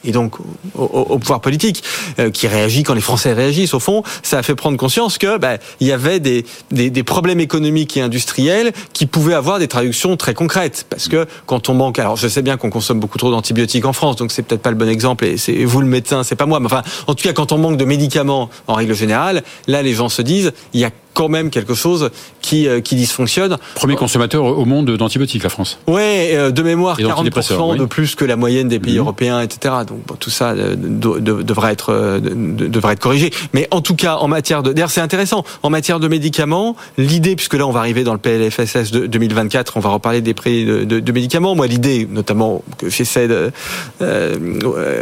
et 0.05 0.12
donc 0.12 0.39
au, 0.77 0.85
au- 0.85 1.19
pouvoir 1.19 1.41
politique 1.41 1.83
euh, 2.21 2.31
qui 2.31 2.47
réagit 2.47 2.85
quand 2.85 2.95
les 2.95 3.00
Français 3.00 3.33
réagissent 3.33 3.75
au 3.75 3.81
fond, 3.81 4.05
ça 4.23 4.39
a 4.39 4.43
fait 4.45 4.55
prendre 4.55 4.77
conscience 4.77 5.19
que 5.19 5.39
bah, 5.39 5.56
il 5.81 5.89
y 5.89 5.93
avait 5.93 6.21
des, 6.21 6.47
des, 6.71 6.89
des 6.89 7.03
problèmes 7.03 7.41
économiques 7.41 7.97
et 7.97 8.00
industriels 8.00 8.71
qui 8.93 9.06
pouvaient 9.06 9.35
avoir 9.35 9.59
des 9.59 9.67
traductions 9.67 10.17
très 10.17 10.35
concrètes 10.35 10.87
parce 10.89 11.09
que 11.09 11.27
quand 11.47 11.69
on 11.69 11.75
manque, 11.75 11.99
alors 11.99 12.15
je 12.17 12.29
sais 12.29 12.43
bien 12.43 12.56
qu'on 12.56 12.71
consomme 12.71 13.00
beaucoup 13.00 13.19
trop 13.19 13.33
d'antibiotiques 13.33 13.87
en 13.87 13.93
France, 13.93 14.15
donc 14.15 14.31
c'est 14.31 14.43
peut-être 14.45 14.62
pas 14.62 14.71
le 14.71 14.77
bon 14.77 14.89
exemple 14.89 15.25
et 15.25 15.37
c'est 15.37 15.65
vous 15.65 15.81
le 15.81 15.89
médecin, 15.89 16.23
c'est 16.23 16.37
pas 16.37 16.47
moi, 16.47 16.61
mais 16.61 16.67
enfin 16.67 16.85
en 17.09 17.15
tout 17.17 17.25
cas 17.25 17.33
quand 17.33 17.50
on 17.50 17.59
manque 17.59 17.77
de 17.77 17.85
médicaments 17.85 18.50
en 18.69 18.75
règle 18.75 18.95
générale, 18.95 19.43
là 19.67 19.83
les 19.83 19.95
gens 19.95 20.09
se 20.09 20.23
disent 20.23 20.53
il 20.75 20.81
y 20.81 20.85
a 20.85 20.91
quand 21.19 21.29
même 21.29 21.50
quelque 21.50 21.75
chose 21.75 22.11
qui, 22.49 22.67
euh, 22.67 22.81
qui 22.81 22.95
dysfonctionne. 22.97 23.59
Premier 23.75 23.95
consommateur 23.97 24.43
au 24.45 24.65
monde 24.65 24.91
d'antibiotiques, 24.97 25.43
la 25.43 25.50
France. 25.50 25.79
Ouais, 25.87 26.31
euh, 26.33 26.50
de 26.50 26.62
mémoire, 26.62 26.99
Et 26.99 27.03
d'antidépresseurs, 27.03 27.59
40% 27.59 27.73
oui. 27.73 27.79
de 27.79 27.85
plus 27.85 28.15
que 28.15 28.25
la 28.25 28.37
moyenne 28.37 28.69
des 28.69 28.79
pays 28.81 28.95
Mhm. 28.95 29.00
européens, 29.00 29.41
etc. 29.43 29.75
Donc 29.87 29.99
bon, 30.06 30.15
tout 30.19 30.31
ça 30.31 30.50
euh, 30.53 30.75
de- 30.77 31.19
de- 31.19 31.43
devrait 31.43 31.73
être 31.73 31.93
euh, 31.93 32.19
de- 32.21 32.31
de- 32.31 32.67
devrait 32.69 32.95
être 32.95 33.00
corrigé. 33.00 33.31
Mais 33.53 33.69
en 33.71 33.83
tout 33.83 33.95
cas, 33.95 34.17
en 34.17 34.29
matière 34.29 34.62
de, 34.62 34.73
d'ailleurs, 34.73 34.91
c'est 34.91 35.03
intéressant. 35.03 35.45
En 35.62 35.69
matière 35.69 36.00
de 36.00 36.09
médicaments, 36.09 36.75
l'idée, 36.97 37.37
puisque 37.37 37.55
là, 37.55 37.67
on 37.67 37.71
va 37.73 37.81
arriver 37.81 38.03
dans 38.03 38.15
le 38.15 38.19
PLFSS 38.19 38.93
de 38.93 39.06
2024, 39.06 39.77
on 39.77 39.81
va 39.81 39.91
reparler 39.91 40.23
des 40.23 40.33
prix 40.33 40.65
de, 40.65 41.12
médicaments. 41.12 41.55
Moi, 41.55 41.67
l'idée, 41.67 42.09
notamment 42.11 42.62
que 42.79 42.89
j'essaie 42.89 43.29
euh, 43.31 43.50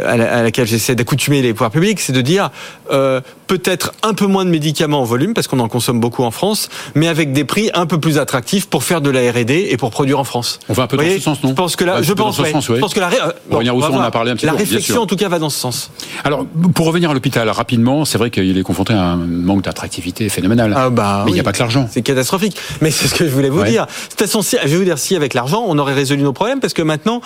à, 0.05 0.17
la- 0.17 0.37
à 0.37 0.43
laquelle 0.43 0.67
j'essaie 0.67 0.95
d'accoutumer 0.95 1.41
les 1.41 1.53
pouvoirs 1.53 1.71
publics, 1.71 1.99
c'est 1.99 2.13
de 2.13 2.21
dire 2.21 2.49
euh, 2.91 3.21
peut-être 3.47 3.93
un 4.03 4.13
peu 4.13 4.25
moins 4.25 4.43
de 4.45 4.49
médicaments 4.49 4.99
en 5.01 5.05
volume, 5.05 5.33
parce 5.33 5.47
qu'on 5.47 5.59
en 5.59 5.67
consomme 5.69 5.99
beaucoup 5.99 6.23
en 6.23 6.31
France, 6.31 6.69
mais 6.95 7.07
avec 7.07 7.31
des 7.33 7.36
prix 7.43 7.69
un 7.73 7.85
peu 7.85 7.99
plus 7.99 8.17
attractifs 8.17 8.67
pour 8.67 8.83
faire 8.83 9.01
de 9.01 9.09
la 9.09 9.31
R&D 9.31 9.67
et 9.69 9.77
pour 9.77 9.91
produire 9.91 10.19
en 10.19 10.23
France. 10.23 10.59
On 10.69 10.73
va 10.73 10.83
un 10.83 10.87
peu 10.87 10.97
dans 10.97 11.03
ce 11.03 11.19
sens, 11.19 11.43
non 11.43 11.49
Je 11.49 11.55
pense 11.55 11.75
que 11.75 11.83
là, 11.83 11.97
Ouais, 11.97 12.03
je 12.03 12.13
pense, 12.13 12.37
dans 12.37 12.43
ce 12.43 12.47
ouais. 12.47 12.51
sens, 12.51 12.69
ouais. 12.69 12.75
je 12.75 12.81
pense 12.81 12.93
que 12.93 12.99
la, 12.99 13.07
euh, 13.07 13.31
bon, 13.49 13.61
on 13.67 13.99
a 14.01 14.11
parlé 14.11 14.31
un 14.31 14.35
petit 14.35 14.45
la 14.45 14.53
réflexion 14.53 15.01
en 15.01 15.05
tout 15.05 15.15
cas 15.15 15.29
va 15.29 15.39
dans 15.39 15.49
ce 15.49 15.59
sens. 15.59 15.91
Alors, 16.23 16.45
pour 16.73 16.85
revenir 16.85 17.09
à 17.11 17.13
l'hôpital 17.13 17.49
rapidement, 17.49 18.05
c'est 18.05 18.17
vrai 18.17 18.29
qu'il 18.29 18.57
est 18.57 18.63
confronté 18.63 18.93
à 18.93 19.01
un 19.01 19.15
manque 19.17 19.63
d'attractivité 19.63 20.29
phénoménal. 20.29 20.73
Ah 20.75 20.89
bah, 20.89 21.23
Mais 21.25 21.31
il 21.31 21.33
n'y 21.33 21.39
a 21.39 21.43
pas 21.43 21.53
que 21.53 21.59
l'argent. 21.59 21.87
C'est 21.91 22.01
catastrophique. 22.01 22.57
Mais 22.81 22.91
c'est 22.91 23.07
ce 23.07 23.15
que 23.15 23.25
je 23.25 23.31
voulais 23.31 23.49
vous 23.49 23.63
dire. 23.63 23.85
C'est 24.09 24.25
essentiel. 24.25 24.61
Je 24.65 24.69
vais 24.69 24.77
vous 24.77 24.83
dire, 24.83 24.97
si 24.97 25.15
avec 25.15 25.33
l'argent, 25.33 25.63
on 25.67 25.77
aurait 25.77 25.93
résolu 25.93 26.23
nos 26.23 26.33
problèmes, 26.33 26.59
parce 26.59 26.73
que 26.73 26.81
maintenant, 26.81 27.21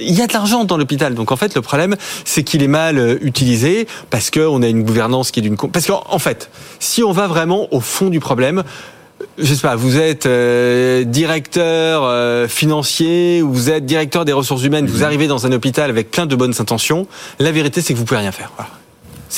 il 0.00 0.14
y 0.14 0.22
a 0.22 0.26
de 0.26 0.32
l'argent 0.32 0.64
dans 0.64 0.76
l'hôpital. 0.76 1.14
Donc 1.14 1.32
en 1.32 1.36
fait, 1.36 1.54
le 1.54 1.62
problème, 1.62 1.96
c'est 2.24 2.42
qu'il 2.42 2.62
est 2.62 2.68
mal 2.68 2.98
euh, 2.98 3.18
utilisé, 3.20 3.86
parce 4.10 4.30
qu'on 4.30 4.62
a 4.62 4.68
une 4.68 4.82
gouvernance 4.82 5.30
qui 5.30 5.40
est 5.40 5.42
d'une... 5.42 5.56
Parce 5.56 5.86
qu'en 5.86 6.02
en 6.08 6.18
fait, 6.18 6.50
si 6.78 7.02
on 7.02 7.12
va 7.12 7.26
vraiment 7.26 7.68
au 7.72 7.80
fond 7.80 8.08
du 8.08 8.20
problème, 8.20 8.62
je 9.38 9.54
sais 9.54 9.62
pas, 9.62 9.76
vous 9.76 9.98
êtes 9.98 10.26
euh, 10.26 11.04
directeur 11.04 12.02
euh, 12.04 12.48
financier 12.48 13.42
ou 13.42 13.52
vous 13.52 13.70
êtes 13.70 13.86
directeur 13.86 14.24
des 14.24 14.32
ressources 14.32 14.64
humaines, 14.64 14.86
vous 14.86 15.04
arrivez 15.04 15.26
dans 15.26 15.46
un 15.46 15.52
hôpital 15.52 15.90
avec 15.90 16.10
plein 16.10 16.26
de 16.26 16.36
bonnes 16.36 16.54
intentions, 16.58 17.06
la 17.38 17.52
vérité 17.52 17.80
c'est 17.80 17.94
que 17.94 17.98
vous 17.98 18.04
pouvez 18.04 18.20
rien 18.20 18.32
faire. 18.32 18.52
Voilà. 18.56 18.70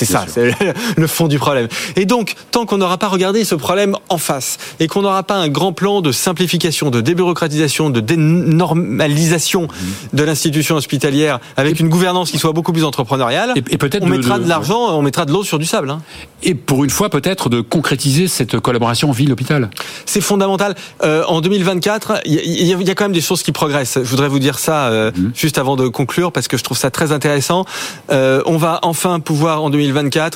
C'est 0.05 0.13
ça, 0.13 0.25
c'est 0.27 0.51
le- 0.97 1.07
fond 1.07 1.27
du 1.27 1.39
problème. 1.39 1.67
Et 1.95 2.05
donc, 2.05 2.35
tant 2.51 2.65
qu'on 2.65 2.77
n'aura 2.77 2.97
pas 2.97 3.07
regardé 3.07 3.43
ce 3.43 3.55
problème 3.55 3.95
en 4.09 4.17
face 4.17 4.57
et 4.79 4.87
qu'on 4.87 5.01
n'aura 5.01 5.23
pas 5.23 5.35
un 5.35 5.49
grand 5.49 5.73
plan 5.73 6.01
de 6.01 6.11
simplification, 6.11 6.89
de 6.89 7.01
débureaucratisation, 7.01 7.89
de 7.89 7.99
dénormalisation 7.99 9.67
de 10.13 10.23
l'institution 10.23 10.75
hospitalière 10.75 11.39
avec 11.57 11.79
une 11.79 11.89
gouvernance 11.89 12.31
qui 12.31 12.37
soit 12.37 12.51
beaucoup 12.53 12.71
plus 12.73 12.83
entrepreneuriale, 12.83 13.53
Et, 13.55 13.63
et 13.73 13.77
peut-être 13.77 14.03
on 14.03 14.07
mettra 14.07 14.37
de- 14.39 14.43
de 14.45 14.49
l'argent, 14.49 14.95
on 14.97 15.01
mettra 15.01 15.25
de 15.25 15.31
l'eau 15.31 15.43
sur 15.43 15.59
du 15.59 15.65
sable. 15.65 15.89
hein. 15.89 16.01
Et 16.43 16.53
pour 16.55 16.83
une 16.83 16.89
fois, 16.89 17.09
peut-être 17.09 17.49
de 17.49 17.61
concrétiser 17.61 18.27
cette 18.27 18.59
collaboration 18.59 19.11
ville-hôpital. 19.11 19.69
C'est 20.05 20.21
fondamental. 20.21 20.75
Euh, 21.03 21.23
en 21.27 21.41
2024, 21.41 22.21
il 22.25 22.33
y, 22.33 22.37
a- 22.37 22.41
il 22.43 22.67
y 22.67 22.73
a- 22.73 22.77
il 22.79 22.87
y 22.87 22.91
a 22.91 22.95
quand 22.95 23.05
même 23.05 23.11
des 23.13 23.21
choses 23.21 23.43
qui 23.43 23.51
progressent. 23.51 23.97
Je 24.01 24.09
voudrais 24.09 24.29
vous 24.29 24.39
dire 24.39 24.59
ça 24.59 24.87
euh, 24.87 25.11
Mhm. 25.15 25.31
juste 25.35 25.57
avant 25.57 25.75
de 25.75 25.87
conclure 25.87 26.31
parce 26.31 26.47
que 26.47 26.57
je 26.57 26.63
trouve 26.63 26.77
ça 26.77 26.89
très 26.91 27.11
intéressant. 27.11 27.65
Euh, 28.11 28.41
on 28.45 28.57
va 28.57 28.79
enfin 28.83 29.19
pouvoir 29.19 29.61
en 29.63 29.69
2024 29.69 29.88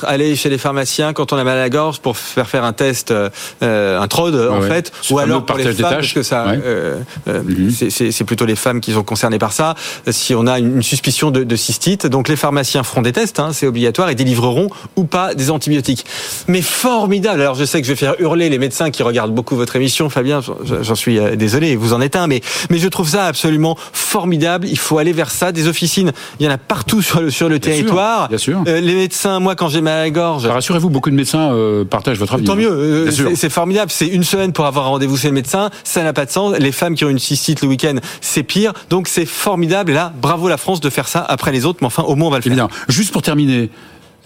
aller 0.06 0.36
chez 0.36 0.48
les 0.50 0.58
pharmaciens 0.58 1.12
quand 1.12 1.32
on 1.32 1.36
a 1.36 1.44
mal 1.44 1.56
à 1.58 1.60
la 1.60 1.70
gorge 1.70 2.00
pour 2.00 2.16
faire 2.16 2.48
faire 2.48 2.64
un 2.64 2.72
test, 2.72 3.10
euh, 3.10 3.28
euh, 3.62 4.00
un 4.00 4.08
TROD 4.08 4.34
en 4.34 4.60
ouais. 4.60 4.68
fait, 4.68 4.92
ou 5.10 5.18
alors 5.18 5.44
pour 5.44 5.56
les 5.56 5.64
femmes 5.72 5.94
parce 5.94 6.12
que 6.12 6.22
ça, 6.22 6.46
Ouais. 6.46 6.60
euh, 6.64 6.98
Mhm. 7.26 7.70
c'est- 7.90 8.24
plutôt 8.24 8.46
les 8.46 8.56
femmes 8.56 8.80
qui 8.80 8.92
sont 8.92 9.02
concernées 9.02 9.38
par 9.38 9.52
ça. 9.52 9.74
Si 10.10 10.34
on 10.34 10.46
a 10.46 10.58
une 10.58 10.82
suspicion 10.82 11.30
de, 11.30 11.44
de 11.44 11.56
cystite, 11.56 12.06
donc 12.06 12.28
les 12.28 12.36
pharmaciens 12.36 12.82
feront 12.82 13.02
des 13.02 13.12
tests, 13.12 13.38
hein, 13.38 13.50
c'est 13.52 13.66
obligatoire, 13.66 14.08
et 14.08 14.14
délivreront 14.14 14.68
ou 14.96 15.04
pas 15.04 15.34
des 15.34 15.50
antibiotiques. 15.50 16.06
Mais 16.48 16.62
formidable. 16.62 17.40
Alors 17.42 17.54
je 17.54 17.64
sais 17.64 17.80
que 17.80 17.86
je 17.86 17.92
vais 17.92 17.96
faire 17.98 18.14
hurler 18.18 18.48
les 18.48 18.58
médecins 18.58 18.90
qui 18.90 19.02
regardent 19.02 19.34
beaucoup 19.34 19.56
votre 19.56 19.76
émission, 19.76 20.08
Fabien. 20.08 20.40
j'en- 20.40 20.94
suis 20.94 21.18
désolé, 21.36 21.76
vous 21.76 21.92
en 21.92 22.00
êtes 22.00 22.16
un, 22.16 22.26
mais 22.28 22.40
mais 22.70 22.78
je 22.78 22.88
trouve 22.88 23.08
ça 23.08 23.26
absolument 23.26 23.76
formidable. 23.92 24.66
Il 24.68 24.78
faut 24.78 24.98
aller 24.98 25.12
vers 25.12 25.30
ça. 25.30 25.52
Des 25.52 25.66
officines, 25.66 26.12
il 26.40 26.46
y 26.46 26.48
en 26.48 26.52
a 26.52 26.58
partout 26.58 27.02
sur 27.02 27.20
le 27.20 27.30
sur 27.30 27.48
le 27.48 27.58
Bien 27.58 27.72
sûr, 27.72 27.78
territoire. 27.82 28.28
bien 28.28 28.38
sûr. 28.38 28.62
Euh, 28.68 28.80
les 28.80 28.94
médecins, 28.94 29.33
moi 29.40 29.54
quand 29.56 29.68
j'ai 29.68 29.80
mal 29.80 29.98
à 29.98 30.02
la 30.02 30.10
gorge. 30.10 30.46
Rassurez-vous, 30.46 30.90
beaucoup 30.90 31.10
de 31.10 31.14
médecins 31.14 31.52
euh, 31.52 31.84
partagent 31.84 32.18
votre 32.18 32.34
avis. 32.34 32.44
Tant 32.44 32.56
mieux, 32.56 32.70
euh, 32.70 33.02
Bien 33.04 33.12
sûr. 33.12 33.30
c'est- 33.34 33.48
formidable. 33.50 33.90
C'est 33.90 34.06
une 34.06 34.24
semaine 34.24 34.52
pour 34.52 34.66
avoir 34.66 34.86
un 34.86 34.88
rendez-vous 34.90 35.16
chez 35.16 35.28
le 35.28 35.34
médecin, 35.34 35.70
ça 35.84 36.02
n'a 36.02 36.12
pas 36.12 36.24
de 36.26 36.30
sens. 36.30 36.56
Les 36.58 36.72
femmes 36.72 36.94
qui 36.94 37.04
ont 37.04 37.10
une 37.10 37.18
cystite 37.18 37.62
le 37.62 37.68
week-end, 37.68 37.96
c'est 38.20 38.42
pire. 38.42 38.72
Donc 38.90 39.08
c'est 39.08 39.26
formidable. 39.26 39.92
Et 39.92 39.94
là, 39.94 40.12
bravo 40.20 40.48
la 40.48 40.56
France 40.56 40.80
de 40.80 40.90
faire 40.90 41.08
ça 41.08 41.20
après 41.26 41.52
les 41.52 41.64
autres, 41.66 41.78
mais 41.80 41.86
enfin 41.86 42.02
au 42.02 42.14
moins 42.16 42.28
on 42.28 42.30
va 42.30 42.38
le 42.38 42.42
faire. 42.42 42.68
Juste 42.88 43.12
pour 43.12 43.22
terminer, 43.22 43.70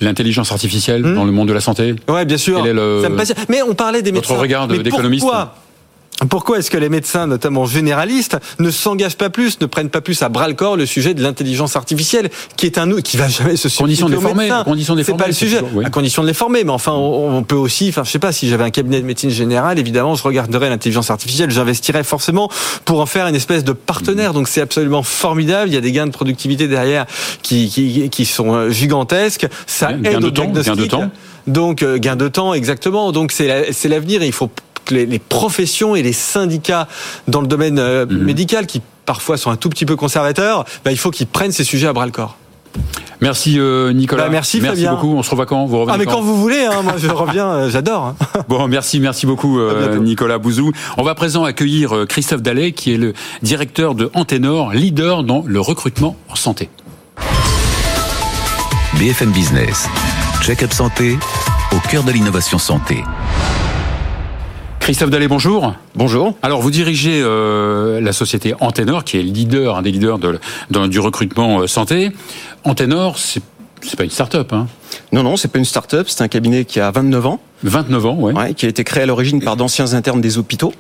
l'intelligence 0.01 0.53
artificielle 0.53 1.03
Hmm. 1.05 1.15
dans 1.17 1.25
le 1.25 1.33
monde 1.33 1.49
de 1.49 1.53
la 1.53 1.61
santé. 1.61 1.97
Ouais, 2.09 2.25
bien 2.25 2.37
sûr. 2.39 2.65
Le- 2.65 3.01
Ça 3.03 3.09
me. 3.09 3.19
Mais 3.49 3.63
on 3.63 3.75
parlait 3.75 4.01
des 4.03 4.13
Votre 4.13 4.29
médecins. 4.29 4.41
regard 4.41 4.69
de- 4.69 4.77
Mais 4.77 4.83
d'économiste 4.85 5.23
Pourquoi 5.25 5.55
pourquoi 6.27 6.59
est-ce 6.59 6.71
que 6.71 6.77
les 6.77 6.89
médecins, 6.89 7.27
notamment 7.27 7.65
généralistes, 7.67 8.39
ne 8.59 8.71
s'engagent 8.71 9.17
pas 9.17 9.31
plus, 9.31 9.61
ne 9.61 9.67
prennent 9.67 9.91
pas 9.91 10.01
plus 10.01 10.23
à 10.23 10.29
bras 10.29 10.49
le 10.49 10.55
corps 10.55 10.77
le 10.77 10.87
sujet 10.87 11.15
de 11.15 11.23
l'intelligence 11.23 11.77
artificielle, 11.77 12.31
qui 12.57 12.67
est 12.67 12.79
un 12.79 12.89
qui 13.03 13.17
va 13.17 13.29
jamais 13.29 13.57
se 13.57 13.69
condition 13.77 14.09
de 14.09 14.15
les 14.15 14.21
former, 14.21 14.51
condition 14.65 14.95
de 14.95 15.03
C'est 15.03 15.17
pas 15.17 15.27
le 15.27 15.33
sujet. 15.33 15.61
À 15.85 15.91
condition 15.91 16.23
de 16.23 16.29
les 16.29 16.35
former, 16.35 16.65
mais 16.65 16.71
enfin, 16.71 16.93
on, 16.93 17.43
peut 17.43 17.55
aussi, 17.55 17.89
enfin, 17.91 18.03
je 18.05 18.11
sais 18.11 18.19
pas, 18.19 18.33
si 18.33 18.49
j'avais 18.49 18.65
un 18.65 18.71
cabinet 18.71 19.01
de 19.01 19.07
médecine 19.07 19.31
générale, 19.31 19.79
évidemment, 19.79 20.15
je 20.15 20.23
regarderais 20.23 20.71
l'intelligence 20.71 21.11
artificielle, 21.11 21.51
j'investirais 21.51 22.05
forcément 22.05 22.51
pour 22.85 23.01
en 23.01 23.07
faire 23.07 23.27
une 23.27 23.35
espèce 23.35 23.65
de 23.65 23.73
partenaire. 23.73 24.33
Donc 24.33 24.49
c'est 24.49 24.61
absolument 24.61 25.03
formidable. 25.03 25.71
Il 25.71 25.75
y 25.75 25.77
a 25.77 25.81
des 25.81 25.93
gains 25.93 26.07
de 26.07 26.13
productivité 26.13 26.69
derrière 26.69 27.07
qui 27.43 27.69
qui, 27.69 28.09
qui 28.11 28.25
sont 28.25 28.55
euh, 28.55 28.71
gigantesques. 28.71 29.47
Ça 29.67 29.93
aide 29.93 30.25
au 30.25 30.31
diagnostic. 30.31 30.75
Gain 30.75 30.83
de 30.83 30.87
temps. 30.87 31.11
Donc 31.47 31.83
euh, 31.83 31.99
gain 31.99 32.17
de 32.17 32.29
temps, 32.29 32.55
exactement. 32.55 33.13
Donc 33.13 33.33
c'est 33.33 33.49
l'avenir. 33.85 34.23
Il 34.23 34.33
faut 34.33 34.51
les, 34.91 35.19
professions 35.19 35.97
et 35.97 36.03
les 36.03 36.13
syndicats 36.13 36.89
dans 37.27 37.41
le 37.41 37.47
domaine 37.47 37.79
euh, 37.79 38.07
mhm. 38.07 38.25
médical, 38.25 38.67
qui 38.67 38.81
parfois 39.07 39.37
sont 39.37 39.51
un 39.51 39.57
tout 39.57 39.69
petit 39.69 39.87
peu 39.87 39.97
conservateurs, 39.97 40.65
bah, 40.85 40.93
il 40.93 40.99
faut 40.99 41.11
qu'ils 41.11 41.27
prennent 41.27 41.53
ces 41.53 41.65
sujets 41.65 41.87
à 41.87 41.93
bras 41.93 42.07
le 42.07 42.13
corps. 42.13 42.37
Merci 43.21 43.59
euh, 43.59 43.93
Nicolas. 43.93 44.25
Bah, 44.25 44.29
merci, 44.31 44.61
merci 44.61 44.87
beaucoup. 44.87 45.15
On 45.15 45.23
se 45.23 45.31
revoit 45.31 45.47
quand 45.47 45.67
Vous 45.67 45.81
revenez 45.81 45.95
Ah 45.95 45.99
mais 45.99 46.05
quand, 46.05 46.21
vous 46.21 46.37
voulez. 46.37 46.65
Hein, 46.65 46.83
moi 46.83 46.95
je 46.99 47.09
reviens. 47.09 47.49
Euh, 47.49 47.71
j'adore. 47.71 48.05
Hein. 48.05 48.17
Bon, 48.49 48.69
merci, 48.69 49.01
merci 49.01 49.27
beaucoup 49.27 49.59
Nicolas 50.01 50.39
Bouzou. 50.39 50.73
On 50.97 51.03
va 51.03 51.13
à 51.13 51.15
présent 51.15 51.45
accueillir 51.45 52.05
Christophe 52.09 52.43
Dallet, 52.43 52.73
qui 52.73 52.95
est 52.95 52.99
le 52.99 53.15
directeur 53.43 53.95
de 53.95 54.11
Antenor, 54.15 54.73
leader 54.73 55.25
dans 55.25 55.43
le 55.47 55.61
recrutement 55.61 56.17
en 56.29 56.37
santé. 56.37 56.69
BFM 58.99 59.31
Business. 59.31 59.89
Check-up 60.43 60.73
santé 60.73 61.19
au 61.73 61.89
cœur 61.89 62.03
de 62.05 62.11
l'innovation 62.11 62.59
santé. 62.59 63.05
Christophe 64.89 65.11
Dallet, 65.11 65.29
bonjour. 65.29 65.75
Bonjour. 65.97 66.35
Alors, 66.41 66.63
vous 66.63 66.71
dirigez 66.71 67.21
euh, 67.23 68.01
la 68.01 68.15
société 68.15 68.55
Antenor, 68.59 69.05
qui 69.05 69.19
est 69.19 69.23
leader, 69.23 69.77
un 69.77 69.83
des 69.83 69.91
leaders 69.91 70.19
de, 70.19 70.39
du 70.87 70.99
recrutement 70.99 71.61
euh, 71.61 71.67
santé. 71.67 72.11
Antenor, 72.65 73.19
c'est 73.19 73.43
c'est 73.83 73.97
pas 73.97 74.05
une 74.05 74.11
start-up, 74.11 74.51
hein 74.55 74.67
Non, 75.13 75.23
non, 75.23 75.37
c'est 75.37 75.49
pas 75.49 75.59
une 75.59 75.67
start-up. 75.67 76.07
C'est 76.09 76.23
un 76.23 76.29
cabinet 76.29 76.65
qui 76.65 76.81
a 76.81 76.91
29 76.91 77.27
ans. 77.27 77.39
29 77.65 78.07
ans, 78.07 78.15
ouais. 78.15 78.33
ouais 78.33 78.55
qui 78.55 78.65
a 78.65 78.71
été 78.71 78.83
créé 78.83 79.03
à 79.03 79.07
l'origine 79.07 79.43
par 79.43 79.57
d'anciens 79.57 79.93
internes 79.93 80.23
des 80.23 80.39
hôpitaux. 80.39 80.73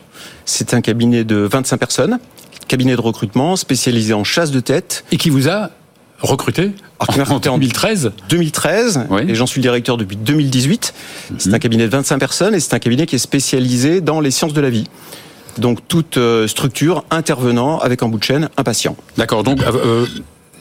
C'est 0.47 0.73
un 0.73 0.81
cabinet 0.81 1.25
de 1.25 1.37
25 1.37 1.77
personnes, 1.77 2.19
cabinet 2.67 2.97
de 2.97 3.03
recrutement 3.03 3.57
spécialisé 3.57 4.15
en 4.15 4.25
chasse 4.25 4.50
de 4.50 4.61
tête. 4.61 5.05
Et 5.12 5.19
qui 5.19 5.29
vous 5.29 5.50
a 5.50 5.69
recruté 6.21 6.73
en 6.99 7.39
2013 7.39 8.13
2013, 8.29 9.07
et 9.29 9.35
j'en 9.35 9.47
suis 9.47 9.61
le 9.61 9.63
directeur 9.63 9.97
depuis 9.97 10.17
2018. 10.17 10.95
C'est 11.39 11.55
un 11.55 11.59
cabinet 11.59 11.85
de 11.85 11.91
25 11.91 12.19
personnes 12.19 12.55
et 12.55 12.61
c'est 12.61 12.75
un 12.75 12.79
cabinet 12.79 13.07
qui 13.07 13.15
est 13.15 13.21
spécialisé 13.21 14.01
dans 14.01 14.21
les 14.21 14.31
sciences 14.31 14.53
de 14.53 14.61
la 14.61 14.71
vie. 14.71 14.89
Donc 15.59 15.79
toute 15.87 16.17
euh, 16.17 16.47
structure 16.47 17.05
intervenant 17.11 17.79
avec 17.79 18.03
en 18.03 18.09
bout 18.09 18.19
de 18.19 18.25
chaîne 18.25 18.49
un 18.57 18.63
patient. 18.65 18.97
D'accord, 19.17 19.43
donc... 19.43 19.61
Euh, 19.63 19.73
euh, 19.75 20.07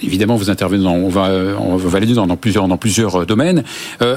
évidemment, 0.01 0.35
vous 0.35 0.49
intervenez 0.49 0.83
dans, 0.83 0.93
on 0.93 1.09
va, 1.09 1.29
on 1.59 1.75
va 1.75 1.89
valider 1.89 2.13
dans, 2.13 2.27
plusieurs, 2.35 2.67
dans 2.67 2.77
plusieurs 2.77 3.25
domaines. 3.25 3.63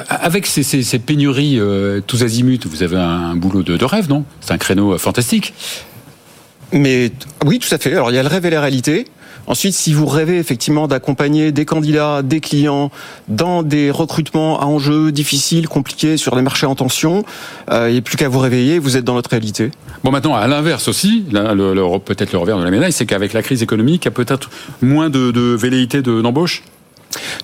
avec 0.09 0.47
ces, 0.47 0.63
ces, 0.63 0.99
pénuries 0.99 1.59
tous 2.07 2.23
azimuts, 2.23 2.61
vous 2.67 2.83
avez 2.83 2.99
un, 2.99 3.35
boulot 3.35 3.63
de, 3.63 3.79
de 3.79 3.85
rêve, 3.87 4.11
non? 4.11 4.25
C'est 4.43 4.53
un 4.53 4.59
créneau 4.59 4.99
fantastique. 4.99 5.55
Mais 6.73 7.11
oui, 7.47 7.59
tout 7.59 7.75
à 7.75 7.79
fait. 7.79 7.93
Alors 7.93 8.11
il 8.11 8.15
y 8.15 8.19
a 8.19 8.23
le 8.23 8.29
rêve 8.29 8.45
et 8.45 8.51
la 8.51 8.61
réalité. 8.61 9.07
Ensuite, 9.51 9.75
si 9.75 9.93
vous 9.93 10.07
rêvez 10.07 10.39
effectivement 10.39 10.87
d'accompagner 10.87 11.51
des 11.51 11.65
candidats, 11.65 12.23
des 12.23 12.39
clients 12.39 12.93
dans 13.27 13.65
des 13.65 13.91
recrutements 13.91 14.61
à 14.61 14.67
enjeux 14.67 15.11
difficiles, 15.11 15.67
compliqués, 15.67 16.17
sur 16.17 16.37
des 16.37 16.43
marchés 16.43 16.67
en 16.67 16.77
tension, 16.77 17.25
euh, 17.69 17.89
il 17.89 17.95
n'y 17.95 17.99
a 17.99 18.01
plus 18.01 18.17
qu'à 18.17 18.29
vous 18.29 18.39
réveiller, 18.39 18.79
vous 18.79 18.97
êtes 18.97 19.03
dans 19.03 19.15
notre 19.15 19.31
réalité. 19.31 19.73
Bon, 20.05 20.13
maintenant, 20.13 20.37
à 20.37 20.47
l'inverse 20.47 20.87
aussi, 20.87 21.25
peut-être 21.33 22.33
le 22.33 22.39
revers 22.39 22.59
de 22.61 22.63
la 22.63 22.71
médaille, 22.71 22.93
c'est 22.93 23.07
qu'avec 23.07 23.33
la 23.33 23.43
crise 23.43 23.61
économique, 23.61 24.05
il 24.05 24.07
y 24.07 24.09
a 24.09 24.13
peut-être 24.13 24.51
moins 24.83 25.11
de, 25.11 25.33
de 25.33 25.41
velléité 25.41 26.01
d'embauche? 26.01 26.63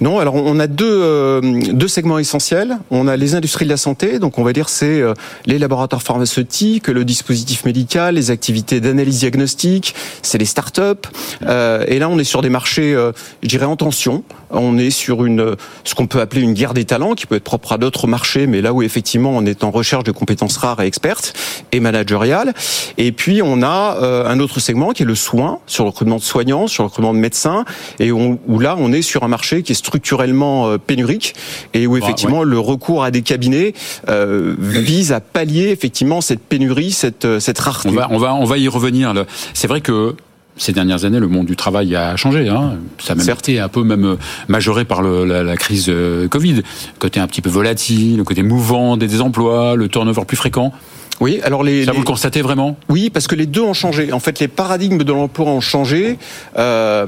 Non, 0.01 0.19
alors 0.19 0.35
on 0.35 0.59
a 0.61 0.67
deux, 0.67 0.87
euh, 1.03 1.41
deux 1.73 1.89
segments 1.89 2.19
essentiels. 2.19 2.79
On 2.91 3.09
a 3.09 3.17
les 3.17 3.35
industries 3.35 3.65
de 3.65 3.71
la 3.71 3.77
santé, 3.77 4.19
donc 4.19 4.39
on 4.39 4.45
va 4.45 4.53
dire 4.53 4.69
c'est 4.69 5.01
euh, 5.01 5.15
les 5.47 5.59
laboratoires 5.59 6.03
pharmaceutiques, 6.03 6.89
le 6.89 7.05
dispositif 7.05 7.65
médical, 7.65 8.15
les 8.15 8.31
activités 8.31 8.81
d'analyse 8.81 9.21
diagnostique, 9.21 9.95
c'est 10.23 10.39
les 10.39 10.45
start-up. 10.45 11.07
Euh, 11.47 11.85
et 11.89 11.99
là, 11.99 12.09
on 12.09 12.19
est 12.19 12.25
sur 12.25 12.43
des 12.43 12.51
marchés, 12.51 12.97
je 13.43 13.49
dirais, 13.49 13.67
en 13.67 13.77
tension. 13.77 14.25
On 14.51 14.79
est 14.79 14.91
sur 14.91 15.25
une 15.25 15.57
ce 15.85 15.95
qu'on 15.95 16.07
peut 16.07 16.21
appeler 16.21 16.43
une 16.43 16.55
guerre 16.55 16.75
des 16.75 16.85
talents, 16.85 17.15
qui 17.15 17.27
peut 17.27 17.37
être 17.37 17.45
propre 17.45 17.73
à 17.73 17.79
d'autres 17.79 18.07
marchés, 18.07 18.47
mais 18.47 18.61
là 18.61 18.73
où 18.73 18.83
effectivement 18.83 19.31
on 19.31 19.45
est 19.45 19.65
en 19.65 19.71
recherche 19.71 20.05
de 20.05 20.13
compétences 20.13 20.57
rares 20.57 20.81
et 20.81 20.87
expertes 20.87 21.35
et 21.73 21.81
managériales. 21.81 22.55
Et 22.99 23.13
puis 23.13 23.41
on 23.43 23.63
a 23.63 23.99
un 24.27 24.39
autre 24.41 24.61
segment 24.61 24.93
qui 24.93 25.03
est 25.03 25.07
le 25.07 25.15
soin, 25.15 25.61
sur 25.67 25.85
le 25.85 25.91
recrutement 25.91 26.17
de 26.17 26.23
soignants, 26.23 26.67
sur 26.67 26.83
le 26.83 26.89
recrutement 26.89 27.15
de 27.15 27.19
médecins, 27.19 27.65
et 27.99 28.13
où 28.13 28.59
là 28.59 28.77
on 28.79 28.93
est 28.93 29.03
sur 29.03 29.25
un 29.25 29.29
marché 29.29 29.63
qui 29.63 29.73
est 29.73 29.76
structurellement 29.77 30.69
euh, 30.69 30.79
pénurique 30.79 31.35
et 31.75 31.87
où 31.87 31.97
effectivement 31.97 32.43
le 32.43 32.59
recours 32.59 33.05
à 33.05 33.11
des 33.11 33.23
cabinets 33.23 33.75
euh, 34.09 34.55
vise 34.59 35.13
à 35.13 35.21
pallier 35.21 35.69
effectivement 35.69 36.21
cette 36.21 36.41
pénurie, 36.41 36.91
cette, 36.91 37.25
euh, 37.25 37.41
cette 37.41 37.59
rareté. 37.59 37.89
On 37.89 37.93
va, 37.93 38.09
on 38.11 38.19
va, 38.19 38.35
on 38.35 38.45
va 38.45 38.59
y 38.59 38.69
revenir. 38.69 39.15
C'est 39.55 39.69
vrai 39.69 39.81
que 39.81 40.15
ces 40.57 40.73
dernières 40.73 41.05
années, 41.05 41.21
le 41.21 41.29
monde 41.29 41.47
du 41.47 41.55
travail 41.55 41.95
a 41.95 42.17
changé. 42.17 42.49
Hein. 42.49 42.77
Ça 42.99 43.13
a 43.13 43.17
même 43.17 43.29
été 43.29 43.61
un 43.61 43.69
peu 43.69 43.83
même 43.83 44.17
majoré 44.49 44.87
par 44.87 45.03
le, 45.03 45.25
la, 45.25 45.43
la, 45.43 45.57
crise 45.57 45.93
Covid. 46.31 46.55
Le 46.55 46.63
côté 46.99 47.21
un 47.21 47.27
petit 47.27 47.43
peu 47.43 47.51
volatile, 47.51 48.17
le 48.17 48.25
côté 48.25 48.43
mouvant 48.43 48.97
des 48.97 49.21
emplois, 49.21 49.77
le 49.77 49.89
turnover 49.89 50.25
plus 50.25 50.37
fréquent. 50.37 50.73
Oui, 51.21 51.41
alors 51.43 51.63
les. 51.63 51.85
Ça 51.85 51.93
vous 51.93 52.01
le 52.01 52.05
constatez 52.05 52.43
vraiment 52.43 52.77
Oui, 52.89 53.11
parce 53.11 53.27
que 53.27 53.35
les 53.35 53.47
deux 53.47 53.63
ont 53.63 53.73
changé. 53.73 54.13
En 54.13 54.21
fait, 54.21 54.39
les 54.39 54.49
paradigmes 54.49 55.03
de 55.03 55.13
l'emploi 55.13 55.47
ont 55.47 55.61
changé. 55.61 56.19
Euh, 56.59 57.07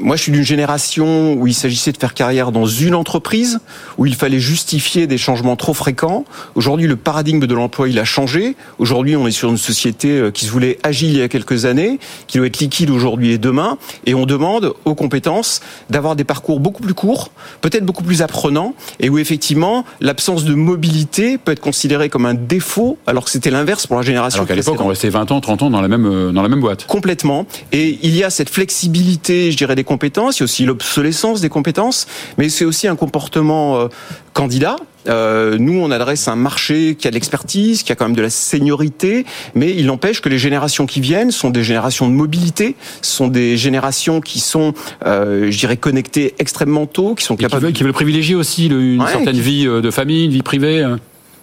moi, 0.00 0.16
je 0.16 0.22
suis 0.22 0.32
d'une 0.32 0.44
génération 0.44 1.34
où 1.34 1.46
il 1.46 1.54
s'agissait 1.54 1.92
de 1.92 1.96
faire 1.96 2.14
carrière 2.14 2.52
dans 2.52 2.66
une 2.66 2.94
entreprise, 2.94 3.58
où 3.98 4.06
il 4.06 4.14
fallait 4.14 4.38
justifier 4.38 5.06
des 5.06 5.18
changements 5.18 5.56
trop 5.56 5.74
fréquents. 5.74 6.24
Aujourd'hui, 6.54 6.86
le 6.86 6.96
paradigme 6.96 7.46
de 7.46 7.54
l'emploi, 7.54 7.88
il 7.88 7.98
a 7.98 8.04
changé. 8.04 8.56
Aujourd'hui, 8.78 9.16
on 9.16 9.26
est 9.26 9.32
sur 9.32 9.50
une 9.50 9.58
société 9.58 10.08
euh, 10.08 10.30
qui 10.30 10.44
se 10.44 10.50
voulait 10.50 10.78
agile 10.84 11.10
il 11.10 11.18
y 11.18 11.22
a 11.22 11.28
quelques 11.28 11.64
années, 11.64 11.98
qui 12.28 12.38
doit 12.38 12.46
être 12.46 12.60
liquide 12.60 12.90
aujourd'hui 12.90 13.32
et 13.32 13.38
demain, 13.38 13.76
et 14.06 14.14
on 14.14 14.26
demande 14.26 14.74
aux 14.84 14.94
compétences 14.94 15.60
d'avoir 15.90 16.14
des 16.14 16.24
parcours 16.24 16.60
beaucoup 16.60 16.82
plus 16.82 16.94
courts, 16.94 17.30
peut-être 17.60 17.84
beaucoup 17.84 18.04
plus 18.04 18.22
apprenants, 18.22 18.74
et 19.00 19.08
où 19.08 19.18
effectivement 19.18 19.84
l'absence 20.00 20.44
de 20.44 20.54
mobilité 20.54 21.38
peut 21.38 21.52
être 21.52 21.60
considérée 21.60 22.08
comme 22.08 22.26
un 22.26 22.34
défaut, 22.34 22.98
alors 23.06 23.24
que 23.24 23.31
c'était 23.32 23.50
l'inverse 23.50 23.86
pour 23.86 23.96
la 23.96 24.02
génération. 24.02 24.40
Alors 24.40 24.48
qu'à 24.48 24.54
l'époque, 24.54 24.80
on 24.80 24.88
restait 24.88 25.08
20 25.08 25.32
ans, 25.32 25.40
30 25.40 25.62
ans 25.62 25.70
dans 25.70 25.80
la 25.80 25.88
même 25.88 26.04
euh, 26.04 26.32
dans 26.32 26.42
la 26.42 26.48
même 26.50 26.60
boîte. 26.60 26.86
Complètement. 26.86 27.46
Et 27.72 27.98
il 28.02 28.14
y 28.14 28.24
a 28.24 28.28
cette 28.28 28.50
flexibilité, 28.50 29.50
je 29.50 29.56
dirais, 29.56 29.74
des 29.74 29.84
compétences. 29.84 30.38
Il 30.38 30.40
y 30.40 30.42
a 30.42 30.44
aussi 30.44 30.66
l'obsolescence 30.66 31.40
des 31.40 31.48
compétences, 31.48 32.06
mais 32.36 32.50
c'est 32.50 32.66
aussi 32.66 32.88
un 32.88 32.96
comportement 32.96 33.76
euh, 33.76 33.88
candidat. 34.34 34.76
Euh, 35.08 35.56
nous, 35.58 35.80
on 35.80 35.90
adresse 35.90 36.28
un 36.28 36.36
marché 36.36 36.94
qui 36.94 37.08
a 37.08 37.10
de 37.10 37.14
l'expertise, 37.14 37.82
qui 37.82 37.90
a 37.90 37.94
quand 37.96 38.04
même 38.04 38.14
de 38.14 38.22
la 38.22 38.30
seniorité, 38.30 39.24
mais 39.54 39.70
il 39.70 39.86
n'empêche 39.86 40.20
que 40.20 40.28
les 40.28 40.38
générations 40.38 40.84
qui 40.84 41.00
viennent 41.00 41.30
sont 41.30 41.50
des 41.50 41.64
générations 41.64 42.08
de 42.08 42.12
mobilité, 42.12 42.76
sont 43.00 43.28
des 43.28 43.56
générations 43.56 44.20
qui 44.20 44.40
sont, 44.40 44.74
euh, 45.06 45.50
je 45.50 45.58
dirais, 45.58 45.78
connectées 45.78 46.34
extrêmement 46.38 46.86
tôt, 46.86 47.14
qui 47.14 47.24
sont 47.24 47.36
capables... 47.36 47.60
Qui 47.60 47.64
veulent, 47.64 47.72
qui 47.72 47.82
veulent 47.82 47.92
privilégier 47.94 48.34
aussi 48.36 48.66
une 48.66 49.04
certaine 49.08 49.40
vie 49.40 49.64
de 49.64 49.90
famille, 49.90 50.26
une 50.26 50.32
vie 50.32 50.42
privée 50.42 50.82
hein. 50.82 51.00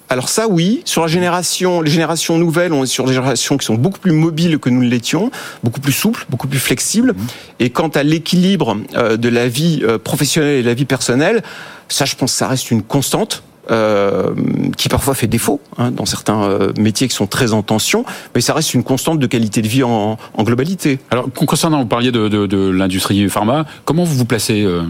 Alors 0.09 0.27
ça, 0.29 0.47
oui. 0.47 0.81
Sur 0.85 1.03
la 1.03 1.07
génération, 1.07 1.81
les 1.81 1.91
générations 1.91 2.37
nouvelles, 2.37 2.73
on 2.73 2.83
est 2.83 2.87
sur 2.87 3.05
des 3.05 3.13
générations 3.13 3.57
qui 3.57 3.65
sont 3.65 3.75
beaucoup 3.75 3.99
plus 3.99 4.11
mobiles 4.11 4.57
que 4.57 4.69
nous 4.69 4.81
l'étions, 4.81 5.29
beaucoup 5.63 5.79
plus 5.79 5.93
souples, 5.93 6.25
beaucoup 6.29 6.47
plus 6.47 6.59
flexibles. 6.59 7.13
Mmh. 7.13 7.27
Et 7.59 7.69
quant 7.69 7.89
à 7.89 8.01
l'équilibre 8.01 8.77
euh, 8.95 9.17
de 9.17 9.29
la 9.29 9.47
vie 9.47 9.81
euh, 9.83 9.99
professionnelle 9.99 10.57
et 10.57 10.63
de 10.63 10.67
la 10.67 10.73
vie 10.73 10.85
personnelle, 10.85 11.43
ça, 11.89 12.05
je 12.05 12.15
pense, 12.15 12.33
ça 12.33 12.47
reste 12.47 12.71
une 12.71 12.81
constante. 12.83 13.43
Euh, 13.71 14.33
qui 14.77 14.89
parfois 14.89 15.13
fait 15.13 15.27
défaut 15.27 15.61
hein, 15.77 15.91
dans 15.91 16.07
certains 16.07 16.41
euh, 16.41 16.73
métiers 16.79 17.07
qui 17.07 17.13
sont 17.13 17.27
très 17.27 17.53
en 17.53 17.61
tension, 17.61 18.03
mais 18.33 18.41
ça 18.41 18.55
reste 18.55 18.73
une 18.73 18.83
constante 18.83 19.19
de 19.19 19.27
qualité 19.27 19.61
de 19.61 19.67
vie 19.67 19.83
en, 19.83 20.17
en 20.33 20.43
globalité. 20.43 20.97
Alors, 21.11 21.27
concernant, 21.31 21.79
vous 21.79 21.85
parliez 21.85 22.11
de, 22.11 22.29
de, 22.29 22.47
de 22.47 22.57
l'industrie 22.57 23.29
pharma, 23.29 23.67
comment 23.85 24.05
vous 24.05 24.15
vous 24.15 24.25
placez 24.25 24.63
euh, 24.63 24.81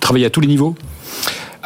Travaillez 0.00 0.24
à 0.24 0.30
tous 0.30 0.40
les 0.40 0.46
niveaux? 0.46 0.74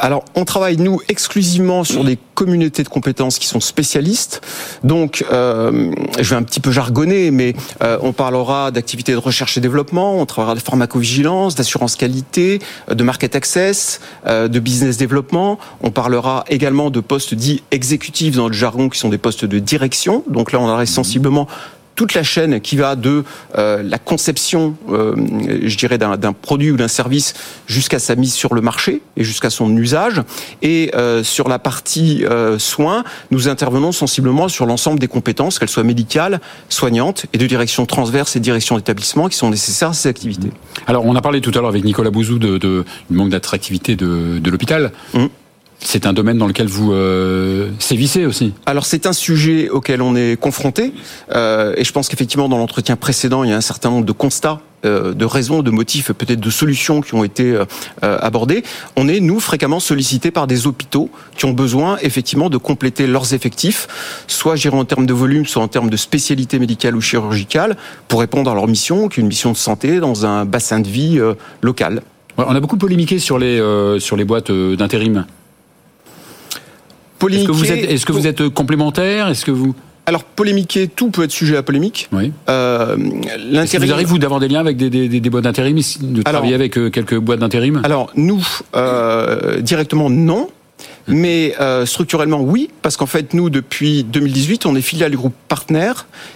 Alors, 0.02 0.24
on 0.34 0.44
travaille 0.44 0.78
nous 0.78 1.00
exclusivement 1.08 1.84
sur 1.84 2.02
des 2.02 2.18
communautés 2.34 2.82
de 2.82 2.88
compétences 2.88 3.38
qui 3.38 3.46
sont 3.46 3.60
spécialistes. 3.60 4.40
Donc, 4.82 5.24
euh, 5.30 5.92
je 6.18 6.30
vais 6.30 6.34
un 6.34 6.42
petit 6.42 6.58
peu 6.58 6.72
jargonner, 6.72 7.30
mais 7.30 7.54
euh, 7.84 7.98
on 8.02 8.12
parlera 8.12 8.72
d'activités 8.72 9.12
de 9.12 9.18
recherche 9.18 9.56
et 9.56 9.60
développement, 9.60 10.16
on 10.18 10.26
travaillera 10.26 10.56
de 10.56 10.60
pharmacovigilance, 10.60 11.54
d'assurance 11.54 11.94
qualité, 11.94 12.58
euh, 12.90 12.94
de 12.94 13.04
market 13.04 13.36
access, 13.36 14.00
de 14.26 14.58
business 14.58 14.96
développement. 14.96 15.60
On 15.82 15.92
parlera 15.92 16.44
également 16.48 16.90
de 16.90 16.98
postes 16.98 17.34
dits 17.34 17.62
exécutifs 17.70 18.34
dans 18.34 18.48
le 18.48 18.54
jargon, 18.54 18.88
qui 18.88 18.98
sont 18.98 19.08
des 19.08 19.18
postes 19.18 19.44
de 19.44 19.60
direction. 19.60 20.24
Donc 20.28 20.50
là, 20.50 20.58
on 20.58 20.68
adresse 20.68 20.90
sensiblement 20.90 21.46
toute 21.94 22.14
la 22.14 22.22
chaîne 22.22 22.60
qui 22.60 22.76
va 22.76 22.96
de 22.96 23.24
euh, 23.58 23.82
la 23.82 23.98
conception, 23.98 24.76
euh, 24.90 25.14
je 25.62 25.76
dirais, 25.76 25.98
d'un 25.98 26.32
produit 26.32 26.70
ou 26.70 26.76
d'un 26.76 26.88
service 26.88 27.34
jusqu'à 27.66 27.98
sa 27.98 28.14
mise 28.14 28.34
sur 28.34 28.54
le 28.54 28.60
marché 28.60 29.02
et 29.16 29.24
jusqu'à 29.24 29.50
son 29.50 29.76
usage. 29.76 30.22
Et 30.62 30.90
euh, 30.94 31.22
sur 31.22 31.48
la 31.48 31.58
partie 31.58 32.24
soins, 32.58 33.04
nous 33.30 33.48
intervenons 33.48 33.92
sensiblement 33.92 34.48
sur 34.48 34.66
l'ensemble 34.66 34.98
des 34.98 35.08
compétences, 35.08 35.58
qu'elles 35.58 35.68
soient 35.68 35.84
médicales, 35.84 36.40
soignantes 36.68 37.26
et 37.32 37.38
de 37.38 37.46
direction 37.46 37.86
transverse 37.86 38.36
et 38.36 38.40
direction 38.40 38.76
d'établissement 38.76 39.28
qui 39.28 39.36
sont 39.36 39.50
nécessaires 39.50 39.90
à 39.90 39.94
ces 39.94 40.08
activités. 40.08 40.50
Alors, 40.86 41.04
on 41.04 41.14
a 41.16 41.20
parlé 41.20 41.40
tout 41.40 41.50
à 41.54 41.60
l'heure 41.60 41.68
avec 41.68 41.84
Nicolas 41.84 42.10
Bouzou 42.10 42.38
de, 42.38 42.58
de, 42.58 42.84
du 43.10 43.16
manque 43.16 43.30
d'attractivité 43.30 43.96
de, 43.96 44.38
de 44.38 44.50
l'hôpital. 44.50 44.92
Mmh. 45.14 45.26
C'est 45.84 46.06
un 46.06 46.12
domaine 46.12 46.38
dans 46.38 46.46
lequel 46.46 46.68
vous 46.68 46.92
euh, 46.92 47.70
sévissez 47.78 48.24
aussi. 48.24 48.54
Alors 48.66 48.86
c'est 48.86 49.06
un 49.06 49.12
sujet 49.12 49.68
auquel 49.68 50.00
on 50.00 50.14
est 50.16 50.40
confronté 50.40 50.92
euh, 51.34 51.74
et 51.76 51.84
je 51.84 51.92
pense 51.92 52.08
qu'effectivement 52.08 52.48
dans 52.48 52.58
l'entretien 52.58 52.96
précédent 52.96 53.44
il 53.44 53.50
y 53.50 53.52
a 53.52 53.56
un 53.56 53.62
certain 53.62 53.90
nombre 53.90 54.06
de 54.06 54.12
constats 54.12 54.60
euh, 54.84 55.14
de 55.14 55.24
raisons, 55.24 55.62
de 55.62 55.70
motifs, 55.70 56.10
peut-être 56.10 56.40
de 56.40 56.50
solutions 56.50 57.02
qui 57.02 57.14
ont 57.14 57.22
été 57.22 57.54
euh, 57.54 57.64
abordées. 58.00 58.64
On 58.96 59.06
est, 59.06 59.20
nous, 59.20 59.38
fréquemment 59.38 59.78
sollicités 59.78 60.32
par 60.32 60.48
des 60.48 60.66
hôpitaux 60.66 61.08
qui 61.36 61.44
ont 61.44 61.52
besoin, 61.52 61.98
effectivement, 62.02 62.50
de 62.50 62.56
compléter 62.56 63.06
leurs 63.06 63.32
effectifs, 63.32 63.86
soit, 64.26 64.56
j'irai 64.56 64.76
en 64.76 64.84
termes 64.84 65.06
de 65.06 65.12
volume, 65.12 65.46
soit 65.46 65.62
en 65.62 65.68
termes 65.68 65.88
de 65.88 65.96
spécialité 65.96 66.58
médicale 66.58 66.96
ou 66.96 67.00
chirurgicale, 67.00 67.76
pour 68.08 68.18
répondre 68.18 68.50
à 68.50 68.54
leur 68.54 68.66
mission, 68.66 69.08
qui 69.08 69.20
est 69.20 69.22
une 69.22 69.28
mission 69.28 69.52
de 69.52 69.56
santé 69.56 70.00
dans 70.00 70.26
un 70.26 70.44
bassin 70.46 70.80
de 70.80 70.88
vie 70.88 71.20
local. 71.60 72.02
On 72.36 72.54
a 72.54 72.58
beaucoup 72.58 72.76
polémiqué 72.76 73.20
sur 73.20 73.38
les, 73.38 73.62
sur 74.00 74.16
les 74.16 74.24
boîtes 74.24 74.50
d'intérim. 74.50 75.26
Est-ce 77.28 77.46
que 77.46 77.52
vous 77.52 77.72
êtes, 77.72 77.90
est-ce 77.90 78.06
que 78.06 78.12
vous 78.12 78.26
êtes 78.26 78.48
complémentaire? 78.48 79.28
Est-ce 79.28 79.44
que 79.44 79.50
vous 79.50 79.74
alors 80.04 80.24
polémiquer, 80.24 80.88
tout 80.88 81.10
peut 81.10 81.22
être 81.22 81.30
sujet 81.30 81.56
à 81.56 81.62
polémique. 81.62 82.08
Oui. 82.12 82.32
Euh, 82.48 82.96
Est-ce 83.52 83.78
vous 83.78 83.92
arrive 83.92 84.08
vous 84.08 84.18
d'avoir 84.18 84.40
des 84.40 84.48
liens 84.48 84.58
avec 84.58 84.76
des, 84.76 84.90
des, 84.90 85.08
des 85.08 85.30
boîtes 85.30 85.44
d'intérim, 85.44 85.76
de 85.76 86.22
travailler 86.22 86.54
avec 86.54 86.76
euh, 86.76 86.90
quelques 86.90 87.16
boîtes 87.16 87.38
d'intérim? 87.38 87.80
Alors 87.84 88.10
nous 88.16 88.44
euh, 88.74 89.60
directement 89.60 90.10
non. 90.10 90.48
Mais 91.08 91.54
euh, 91.60 91.84
structurellement, 91.84 92.40
oui, 92.40 92.70
parce 92.80 92.96
qu'en 92.96 93.06
fait, 93.06 93.34
nous, 93.34 93.50
depuis 93.50 94.04
2018, 94.04 94.66
on 94.66 94.76
est 94.76 94.82
filiale 94.82 95.10
du 95.10 95.16
groupe 95.16 95.34
Partner, 95.48 95.92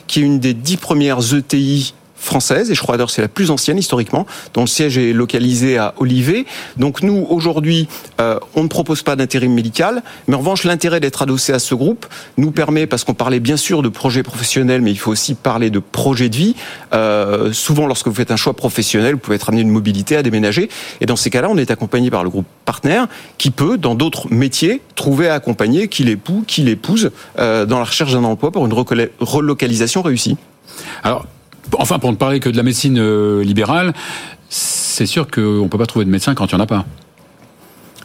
qui 0.07 0.21
est 0.21 0.23
une 0.23 0.41
des 0.41 0.55
dix 0.55 0.77
premières 0.77 1.35
ETI 1.35 1.95
française, 2.17 2.71
et 2.71 2.75
d'ailleurs 2.75 3.11
c'est 3.11 3.23
la 3.23 3.29
plus 3.29 3.51
ancienne 3.51 3.79
historiquement, 3.79 4.27
dont 4.55 4.63
le 4.63 4.67
siège 4.67 4.99
est 4.99 5.13
localisé 5.13 5.79
à 5.79 5.95
Olivet. 5.99 6.47
Donc 6.77 7.03
nous, 7.03 7.27
aujourd'hui, 7.29 7.89
euh, 8.21 8.39
on 8.55 8.63
ne 8.63 8.69
propose 8.69 9.03
pas 9.03 9.17
d'intérim 9.17 9.53
médical, 9.53 10.03
mais 10.27 10.35
en 10.35 10.39
revanche, 10.39 10.65
l'intérêt 10.65 11.01
d'être 11.01 11.23
adossé 11.23 11.53
à 11.53 11.59
ce 11.59 11.75
groupe 11.75 12.07
nous 12.37 12.51
permet, 12.51 12.87
parce 12.87 13.05
qu'on 13.05 13.15
parlait 13.15 13.41
bien 13.41 13.57
sûr 13.57 13.83
de 13.83 13.89
projet 13.89 14.23
professionnel, 14.23 14.81
mais 14.83 14.91
il 14.91 14.99
faut 14.99 15.11
aussi 15.11 15.35
parler 15.35 15.71
de 15.71 15.79
projet 15.79 16.29
de 16.29 16.37
vie. 16.37 16.57
Euh, 16.95 17.53
souvent, 17.53 17.87
lorsque 17.87 18.09
vous 18.09 18.15
faites 18.15 18.31
un 18.31 18.37
choix 18.37 18.55
professionnel, 18.55 19.15
vous 19.15 19.21
pouvez 19.21 19.37
être 19.37 19.49
amené 19.49 19.63
une 19.63 19.71
mobilité 19.71 20.17
à 20.17 20.23
déménager, 20.23 20.69
et 21.01 21.07
dans 21.07 21.17
ces 21.17 21.31
cas-là, 21.31 21.49
on 21.51 21.59
est 21.59 21.71
accompagné 21.71 22.11
par 22.11 22.25
le 22.25 22.31
groupe 22.31 22.47
partenaire 22.65 23.07
qui 23.39 23.51
peut, 23.51 23.79
dans 23.79 23.95
d'autres 23.95 24.33
métiers, 24.33 24.81
trouver 24.95 25.29
à 25.29 25.35
accompagner 25.35 25.89
qui 25.89 26.05
l'épouse, 26.05 26.45
qui 26.47 26.63
l'épouse 26.63 27.11
euh, 27.39 27.67
dans 27.67 27.79
la 27.79 27.85
recherche 27.85 28.13
d'un 28.13 28.25
emploi 28.25 28.51
pour 28.51 28.67
une 28.67 28.73
relocalisation 29.21 30.03
réussie. 30.03 30.37
Alors, 31.03 31.27
enfin, 31.79 31.99
pour 31.99 32.11
ne 32.11 32.17
parler 32.17 32.41
que 32.41 32.49
de 32.49 32.57
la 32.57 32.63
médecine 32.63 32.99
euh, 32.99 33.43
libérale, 33.43 33.93
c'est 34.49 35.07
sûr 35.07 35.29
qu'on 35.31 35.65
ne 35.65 35.69
peut 35.69 35.79
pas 35.79 35.87
trouver 35.87 36.05
de 36.05 36.11
médecin 36.11 36.35
quand 36.35 36.51
il 36.51 36.55
n'y 36.55 36.61
en 36.61 36.65
a 36.65 36.67
pas. 36.67 36.85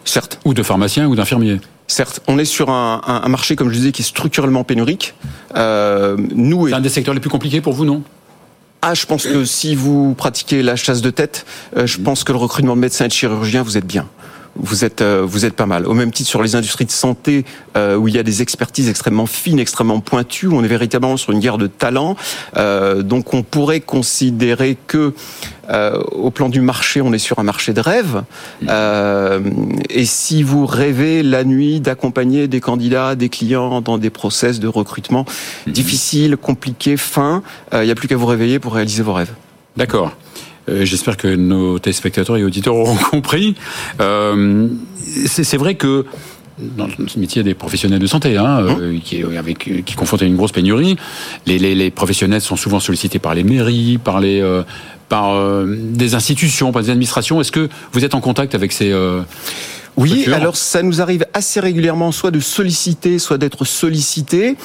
Certes. 0.04 0.40
Ou 0.46 0.54
de 0.54 0.64
pharmacien 0.64 1.08
ou 1.08 1.16
d'infirmier. 1.16 1.60
Certes, 1.88 2.22
on 2.28 2.38
est 2.38 2.46
sur 2.46 2.70
un, 2.70 3.02
un, 3.06 3.28
marché, 3.30 3.56
comme 3.56 3.70
je 3.70 3.76
disais, 3.76 3.92
qui 3.92 4.02
est 4.02 4.06
structurellement 4.06 4.64
pénurique. 4.64 5.14
Euh, 5.56 6.16
nous, 6.34 6.68
c'est 6.68 6.74
un 6.74 6.82
des 6.82 6.90
secteurs 6.90 7.14
les 7.14 7.20
plus 7.20 7.30
compliqués 7.30 7.62
pour 7.62 7.74
vous, 7.74 7.86
non? 7.86 8.02
Ah, 8.82 8.96
je 8.96 9.06
pense 9.06 9.26
que 9.26 9.46
si 9.46 9.76
vous 9.76 10.16
pratiquez 10.16 10.64
la 10.64 10.76
chasse 10.76 11.02
de 11.02 11.12
tête, 11.12 11.46
euh, 11.78 11.86
je 11.86 12.00
pense 12.00 12.24
que 12.24 12.32
le 12.32 12.40
recrutement 12.40 12.76
de 12.76 12.82
médecins 12.82 13.06
et 13.06 13.10
de 13.10 13.14
chirurgiens, 13.14 13.62
vous 13.62 13.78
êtes 13.78 13.86
bien 13.86 14.08
vous 14.56 14.84
êtes 14.84 15.02
euh, 15.02 15.24
vous 15.26 15.46
êtes 15.46 15.56
pas 15.56 15.66
mal. 15.66 15.86
Au 15.86 15.94
même 15.94 16.12
titre 16.12 16.30
sur 16.30 16.42
les 16.42 16.56
industries 16.56 16.86
de 16.86 16.92
santé 16.92 17.46
euh, 17.78 17.96
où 17.96 18.08
il 18.08 18.16
y 18.16 18.20
a 18.20 18.24
des 18.24 18.42
expertises 18.42 18.90
extrêmement 18.90 19.26
fines, 19.26 19.60
extrêmement 19.60 20.00
pointues, 20.00 20.48
on 20.48 20.64
est 20.64 20.68
véritablement 20.68 21.18
sur 21.18 21.32
une 21.32 21.40
guerre 21.40 21.58
de 21.58 21.68
talents. 21.68 22.16
Euh, 22.58 23.02
donc 23.02 23.34
on 23.34 23.44
pourrait 23.44 23.82
considérer 23.82 24.78
que 24.88 25.14
au 26.12 26.32
plan 26.32 26.50
du 26.50 26.60
marché, 26.60 27.00
on 27.00 27.14
est 27.14 27.18
sur 27.18 27.40
un 27.40 27.44
marché 27.44 27.72
de 27.72 27.80
rêve. 27.80 28.24
et 29.90 30.06
si 30.06 30.44
vous 30.44 30.66
rêvez 30.66 31.24
la 31.24 31.46
nuit 31.46 31.80
d'accompagner 31.80 32.50
des 32.50 32.60
candidats, 32.60 33.16
des 33.16 33.30
clients 33.30 33.80
dans 33.80 33.98
des 33.98 34.10
process 34.10 34.60
de 34.60 34.68
recrutement 34.68 35.24
mhm. 35.66 35.72
difficiles, 35.72 36.36
compliqués, 36.36 36.98
fins, 36.98 37.42
il 37.72 37.84
n'y 37.84 37.92
a 37.92 37.96
plus 37.96 38.10
qu'à 38.10 38.18
vous 38.18 38.26
réveiller 38.26 38.60
pour 38.60 38.74
réaliser 38.74 39.02
vos 39.02 39.14
rêves. 39.14 39.32
D'accord. 39.78 40.12
Euh, 40.70 40.86
j'espère 40.86 41.18
que 41.18 41.28
nos 41.28 41.80
téléspectateurs 41.80 42.38
et 42.38 42.44
auditeurs 42.44 42.76
auront 42.76 42.96
compris. 43.12 43.56
Euh, 44.00 44.68
c'est 45.26 45.58
vrai 45.58 45.76
que 45.76 46.06
dans 46.60 46.88
ce 47.08 47.18
métier 47.18 47.42
des 47.42 47.56
professionnels 47.56 48.00
de 48.00 48.08
santé, 48.08 48.38
hein, 48.38 48.60
euh, 48.60 48.94
mmh. 48.94 49.00
qui, 49.00 49.24
avec, 49.24 49.84
qui 49.86 49.96
confrontent 49.96 50.22
à 50.22 50.26
une 50.26 50.36
grosse 50.36 50.52
pénurie, 50.52 50.96
les, 51.48 51.58
les, 51.58 51.74
les, 51.74 51.90
professionnels 51.90 52.42
sont 52.42 52.56
souvent 52.56 52.80
sollicités 52.80 53.18
par 53.18 53.34
les 53.34 53.44
mairies, 53.44 53.98
par 53.98 54.20
les, 54.20 54.44
par 55.10 55.66
des 55.66 56.14
institutions, 56.14 56.72
par 56.72 56.84
des 56.84 56.92
administrations. 56.92 57.42
Est-ce 57.42 57.52
que 57.52 57.68
vous 57.94 58.06
êtes 58.06 58.14
en 58.14 58.22
contact 58.22 58.54
avec 58.54 58.74
ces 58.74 58.94
oui, 59.98 60.26
alors 60.34 60.56
ça 60.56 60.84
nous 60.84 61.02
arrive 61.02 61.26
assez 61.34 61.60
régulièrement, 61.60 62.12
soit 62.12 62.32
de 62.32 62.40
solliciter, 62.40 63.20
soit 63.20 63.38
d'être 63.38 63.66
sollicité 63.66 64.56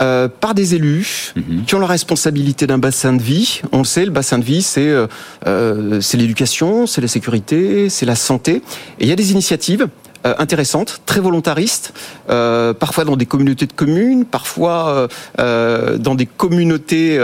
euh, 0.00 0.28
par 0.28 0.54
des 0.54 0.74
élus 0.74 1.32
mhm. 1.36 1.64
qui 1.66 1.74
ont 1.74 1.78
la 1.78 1.86
responsabilité 1.86 2.66
d'un 2.66 2.78
bassin 2.78 3.12
de 3.12 3.22
vie. 3.22 3.62
On 3.72 3.78
le 3.78 3.84
sait, 3.84 4.04
le 4.04 4.10
bassin 4.10 4.38
de 4.38 4.44
vie, 4.44 4.62
c'est 4.62 4.88
euh, 4.88 5.06
euh 5.46 6.00
c'est 6.00 6.16
l'éducation, 6.16 6.86
c'est 6.86 7.00
la 7.00 7.08
sécurité, 7.08 7.88
c'est 7.88 8.06
la 8.06 8.16
santé. 8.16 8.62
Et 9.00 9.04
il 9.04 9.08
y 9.08 9.12
a 9.12 9.16
des 9.16 9.32
initiatives 9.32 9.88
euh, 10.24 10.34
intéressante, 10.38 11.00
très 11.06 11.20
volontariste, 11.20 11.92
euh, 12.30 12.72
parfois 12.72 13.04
dans 13.04 13.16
des 13.16 13.26
communautés 13.26 13.66
de 13.66 13.72
communes, 13.72 14.24
parfois 14.24 15.08
euh, 15.38 15.98
dans 15.98 16.14
des 16.14 16.26
communautés 16.26 17.20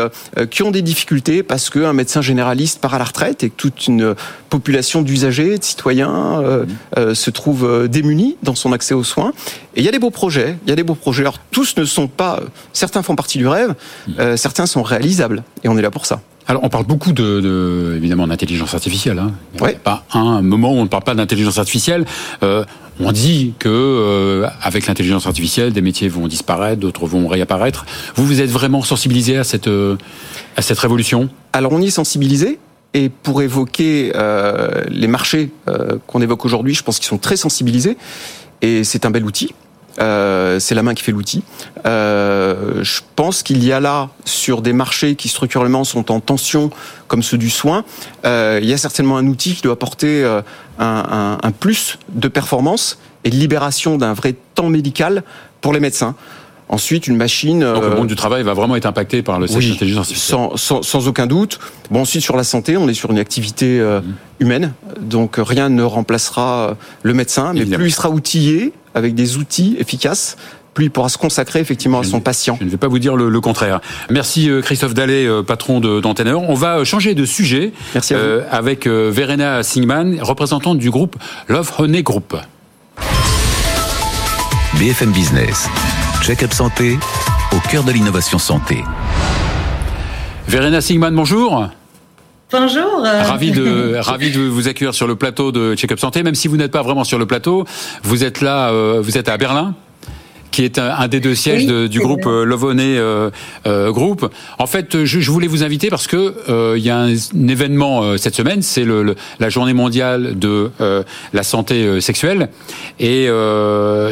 qui 0.50 0.62
ont 0.62 0.70
des 0.70 0.82
difficultés 0.82 1.42
parce 1.42 1.70
qu'un 1.70 1.92
médecin 1.92 2.20
généraliste 2.22 2.80
part 2.80 2.94
à 2.94 2.98
la 2.98 3.04
retraite 3.04 3.44
et 3.44 3.50
que 3.50 3.56
toute 3.56 3.86
une 3.86 4.14
population 4.50 5.02
d'usagers, 5.02 5.58
de 5.58 5.64
citoyens 5.64 6.42
se 6.96 7.30
trouve 7.30 7.88
démunie 7.88 8.36
dans 8.42 8.54
son 8.54 8.72
accès 8.72 8.94
aux 8.94 9.04
soins. 9.04 9.32
Et 9.74 9.80
il 9.80 9.84
y 9.84 9.88
a 9.88 9.92
des 9.92 9.98
beaux 9.98 10.10
projets, 10.10 10.56
il 10.66 10.70
y 10.70 10.72
a 10.72 10.76
des 10.76 10.82
beaux 10.82 10.94
projets. 10.94 11.22
Alors 11.22 11.38
tous 11.50 11.76
ne 11.76 11.84
sont 11.84 12.08
pas, 12.08 12.40
certains 12.72 13.02
font 13.02 13.16
partie 13.16 13.38
du 13.38 13.46
rêve, 13.46 13.74
certains 14.36 14.66
sont 14.66 14.82
réalisables 14.82 15.42
et 15.64 15.68
on 15.68 15.76
est 15.76 15.82
là 15.82 15.90
pour 15.90 16.06
ça. 16.06 16.20
Alors, 16.48 16.64
on 16.64 16.68
parle 16.68 16.86
beaucoup 16.86 17.12
de, 17.12 17.40
de 17.40 17.94
évidemment 17.96 18.26
d'intelligence 18.26 18.74
artificielle. 18.74 19.18
Hein. 19.18 19.32
Il 19.54 19.62
n'y 19.62 19.68
a 19.68 19.78
pas 19.78 20.04
un 20.12 20.42
moment 20.42 20.72
où 20.72 20.76
on 20.76 20.82
ne 20.82 20.88
parle 20.88 21.04
pas 21.04 21.14
d'intelligence 21.14 21.58
artificielle. 21.58 22.04
Euh, 22.42 22.64
on 23.00 23.12
dit 23.12 23.54
que 23.58 23.68
euh, 23.68 24.48
avec 24.60 24.86
l'intelligence 24.86 25.26
artificielle, 25.26 25.72
des 25.72 25.80
métiers 25.80 26.08
vont 26.08 26.26
disparaître, 26.26 26.80
d'autres 26.80 27.06
vont 27.06 27.28
réapparaître. 27.28 27.86
Vous, 28.16 28.26
vous 28.26 28.40
êtes 28.40 28.50
vraiment 28.50 28.82
sensibilisé 28.82 29.38
à 29.38 29.44
cette 29.44 29.68
euh, 29.68 29.96
à 30.56 30.62
cette 30.62 30.78
révolution? 30.78 31.28
Alors, 31.52 31.72
on 31.72 31.80
y 31.80 31.86
est 31.86 31.90
sensibilisé. 31.90 32.58
Et 32.94 33.08
pour 33.08 33.40
évoquer 33.40 34.12
les 34.90 35.06
marchés 35.06 35.50
qu'on 36.06 36.20
évoque 36.20 36.44
aujourd'hui, 36.44 36.74
je 36.74 36.82
pense 36.82 36.98
qu'ils 36.98 37.08
sont 37.08 37.16
très 37.16 37.38
sensibilisés. 37.38 37.96
Et 38.60 38.84
c'est 38.84 39.06
un 39.06 39.10
bel 39.10 39.24
outil. 39.24 39.54
Euh, 39.98 40.58
c'est 40.58 40.74
la 40.74 40.82
main 40.82 40.94
qui 40.94 41.02
fait 41.02 41.12
l'outil. 41.12 41.42
Euh, 41.86 42.82
je 42.82 43.00
pense 43.16 43.42
qu'il 43.42 43.64
y 43.64 43.72
a 43.72 43.80
là, 43.80 44.10
sur 44.24 44.62
des 44.62 44.72
marchés 44.72 45.14
qui 45.16 45.28
structurellement 45.28 45.84
sont 45.84 46.10
en 46.10 46.20
tension, 46.20 46.70
comme 47.08 47.22
ceux 47.22 47.38
du 47.38 47.50
soin, 47.50 47.84
euh, 48.24 48.58
il 48.62 48.68
y 48.68 48.72
a 48.72 48.78
certainement 48.78 49.16
un 49.16 49.26
outil 49.26 49.54
qui 49.54 49.62
doit 49.62 49.74
apporter 49.74 50.24
un, 50.24 50.44
un, 50.78 51.38
un, 51.42 51.50
plus 51.50 51.98
de 52.10 52.28
performance 52.28 52.98
et 53.24 53.30
de 53.30 53.36
libération 53.36 53.98
d'un 53.98 54.14
vrai 54.14 54.34
temps 54.54 54.68
médical 54.68 55.22
pour 55.60 55.72
les 55.72 55.80
médecins. 55.80 56.14
Ensuite, 56.68 57.06
une 57.06 57.16
machine. 57.16 57.60
Donc 57.60 57.82
le 57.82 57.96
monde 57.96 58.06
du 58.06 58.16
travail 58.16 58.42
va 58.44 58.54
vraiment 58.54 58.76
être 58.76 58.86
impacté 58.86 59.22
par 59.22 59.38
le 59.38 59.46
oui, 59.52 59.78
sans, 60.14 60.56
sans, 60.56 60.82
sans, 60.82 61.06
aucun 61.06 61.26
doute. 61.26 61.58
Bon, 61.90 62.00
ensuite 62.00 62.22
sur 62.22 62.36
la 62.36 62.44
santé, 62.44 62.78
on 62.78 62.88
est 62.88 62.94
sur 62.94 63.10
une 63.10 63.18
activité 63.18 63.78
mmh. 63.78 64.02
humaine, 64.40 64.72
donc 64.98 65.34
rien 65.36 65.68
ne 65.68 65.82
remplacera 65.82 66.78
le 67.02 67.12
médecin, 67.12 67.52
mais 67.52 67.66
plus 67.66 67.88
il 67.88 67.92
sera 67.92 68.08
outillé, 68.08 68.72
avec 68.94 69.14
des 69.14 69.36
outils 69.36 69.76
efficaces 69.78 70.36
plus 70.74 70.86
il 70.86 70.90
pourra 70.90 71.08
se 71.08 71.18
consacrer 71.18 71.60
effectivement 71.60 72.00
à 72.00 72.04
son 72.04 72.20
patient. 72.20 72.56
Je 72.58 72.64
ne 72.64 72.70
vais 72.70 72.76
pas 72.76 72.88
vous 72.88 72.98
dire 72.98 73.16
le, 73.16 73.40
contraire. 73.40 73.80
Merci 74.10 74.48
euh, 74.48 74.62
Christophe 74.62 74.94
Dallet, 74.94 75.26
euh, 75.26 75.42
patron 75.42 75.80
d'Antenneur. 75.80 76.48
On 76.48 76.54
va 76.54 76.78
euh, 76.78 76.84
changer 76.84 77.14
de 77.14 77.24
sujet 77.24 77.72
Merci 77.94 78.14
avec 78.50 78.86
Verena 78.86 79.62
Singman, 79.62 80.18
représentante 80.20 80.78
du 80.78 80.90
groupe 80.90 81.16
Love 81.48 81.72
Honey 81.78 82.02
Group. 82.02 82.36
BFM 84.78 85.12
Business, 85.12 85.68
check-up 86.22 86.52
santé, 86.52 86.98
au 87.52 87.68
cœur 87.68 87.84
de 87.84 87.92
l'innovation 87.92 88.38
santé. 88.38 88.82
Verena 90.48 90.80
Singman, 90.80 91.14
bonjour. 91.14 91.68
Bonjour. 92.52 93.02
Ravi 93.02 93.50
de, 93.50 93.94
ravi 93.98 94.30
de 94.30 94.42
vous 94.42 94.68
accueillir 94.68 94.92
sur 94.92 95.06
le 95.06 95.16
plateau 95.16 95.52
de 95.52 95.74
Check-up 95.74 95.98
Santé, 95.98 96.22
même 96.22 96.34
si 96.34 96.48
vous 96.48 96.58
n'êtes 96.58 96.70
pas 96.70 96.82
vraiment 96.82 97.02
sur 97.02 97.18
le 97.18 97.24
plateau. 97.24 97.64
Vous 98.02 98.24
êtes 98.24 98.42
là, 98.42 98.68
euh, 98.68 99.00
vous 99.02 99.16
êtes 99.16 99.30
à 99.30 99.38
Berlin. 99.38 99.74
Qui 100.52 100.64
est 100.64 100.78
un, 100.78 101.08
des 101.08 101.20
deux 101.20 101.34
sièges 101.34 101.66
du 101.66 101.98
groupe 101.98 102.24
Lovonnet 102.24 102.98
Group. 103.66 104.30
En 104.58 104.66
fait, 104.66 105.04
je, 105.04 105.30
voulais 105.30 105.48
vous 105.48 105.64
inviter 105.64 105.88
parce 105.88 106.06
que 106.06 106.76
il 106.76 106.82
y 106.82 106.90
a 106.90 106.98
un, 106.98 107.14
événement 107.48 108.16
cette 108.18 108.34
semaine, 108.34 108.62
c'est 108.62 108.84
le, 108.84 109.14
la 109.40 109.48
journée 109.48 109.72
mondiale 109.72 110.38
de 110.38 110.70
la 111.32 111.42
santé 111.42 112.00
sexuelle. 112.00 112.50
Et 113.00 113.26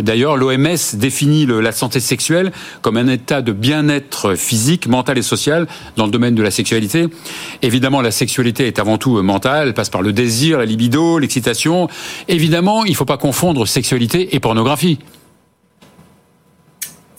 d'ailleurs, 0.03 0.37
l'OMS 0.37 0.79
définit 0.95 1.47
la 1.47 1.73
santé 1.73 2.01
sexuelle 2.01 2.53
comme 2.83 2.97
un 2.97 3.09
état 3.09 3.43
de 3.43 3.53
bien-être 3.53 4.35
physique, 4.35 4.89
mental 4.89 5.19
et 5.19 5.23
social 5.23 5.67
dans 5.97 6.07
le 6.07 6.11
domaine 6.11 6.35
de 6.35 6.43
la 6.43 6.51
sexualité. 6.51 7.07
Évidemment, 7.63 8.01
la 8.01 8.11
sexualité 8.11 8.67
est 8.67 8.79
avant 8.79 8.99
tout 8.99 9.23
mentale, 9.23 9.69
elle 9.69 9.75
passe 9.75 9.91
par 9.91 10.03
le 10.03 10.13
désir, 10.13 10.59
la 10.59 10.65
libido, 10.65 11.19
l'excitation. 11.19 11.89
Évidemment, 12.29 12.85
il 12.85 12.93
ne 12.93 12.97
faut 12.97 13.05
pas 13.05 13.19
confondre 13.19 13.67
sexualité 13.67 14.35
et 14.35 14.41
pornographie. 14.41 14.99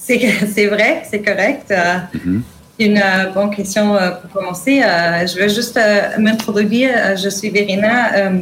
C'est 0.55 0.67
vrai, 0.67 1.03
c'est 1.09 1.21
correct. 1.21 1.73
Mhm. 2.13 2.43
Une 2.79 2.97
euh, 2.97 3.29
bonne 3.35 3.53
question 3.53 3.95
euh, 3.95 4.09
pour 4.09 4.31
commencer. 4.31 4.81
je 4.81 5.35
vais 5.37 5.49
juste 5.49 5.79
m'introduire. 6.17 7.15
Je 7.15 7.29
suis 7.29 7.49
Verena. 7.51 7.95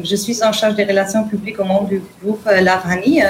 je 0.03 0.15
suis 0.15 0.41
en 0.41 0.53
charge 0.53 0.75
des 0.75 0.85
relations 0.85 1.23
publiques 1.25 1.59
au 1.59 1.65
monde 1.65 1.89
du 1.89 2.01
groupe 2.21 2.45
Lavani. 2.45 3.21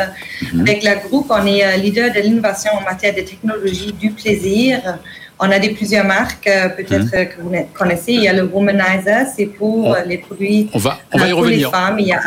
Mhm. 0.54 0.62
Avec 0.62 0.84
le 0.84 0.94
groupe, 1.08 1.28
on 1.32 1.46
est 1.48 1.78
leader 1.78 2.14
de 2.14 2.20
l'innovation 2.20 2.72
en 2.80 2.84
matière 2.84 3.16
de 3.16 3.22
technologie 3.22 3.94
du 3.94 4.12
plaisir. 4.12 5.00
On 5.40 5.50
a 5.50 5.58
des 5.58 5.72
plusieurs 5.72 6.06
marques, 6.06 6.50
peut-être 6.78 7.12
mhm. 7.16 7.28
que 7.30 7.42
vous 7.42 7.52
connaissez. 7.74 8.14
Il 8.14 8.24
y 8.24 8.28
a 8.28 8.34
le 8.34 8.44
Womanizer, 8.44 9.26
c'est 9.36 9.48
pour 9.48 9.98
les 10.06 10.20
produits 10.20 10.70
on 10.74 10.78
va, 10.78 11.00
on 11.14 11.18
va 11.18 11.28
y 11.28 11.32
revenir. 11.32 11.68
les 11.68 11.78
femmes. 11.78 12.00
Il 12.00 12.08
y 12.08 12.14
a 12.14 12.22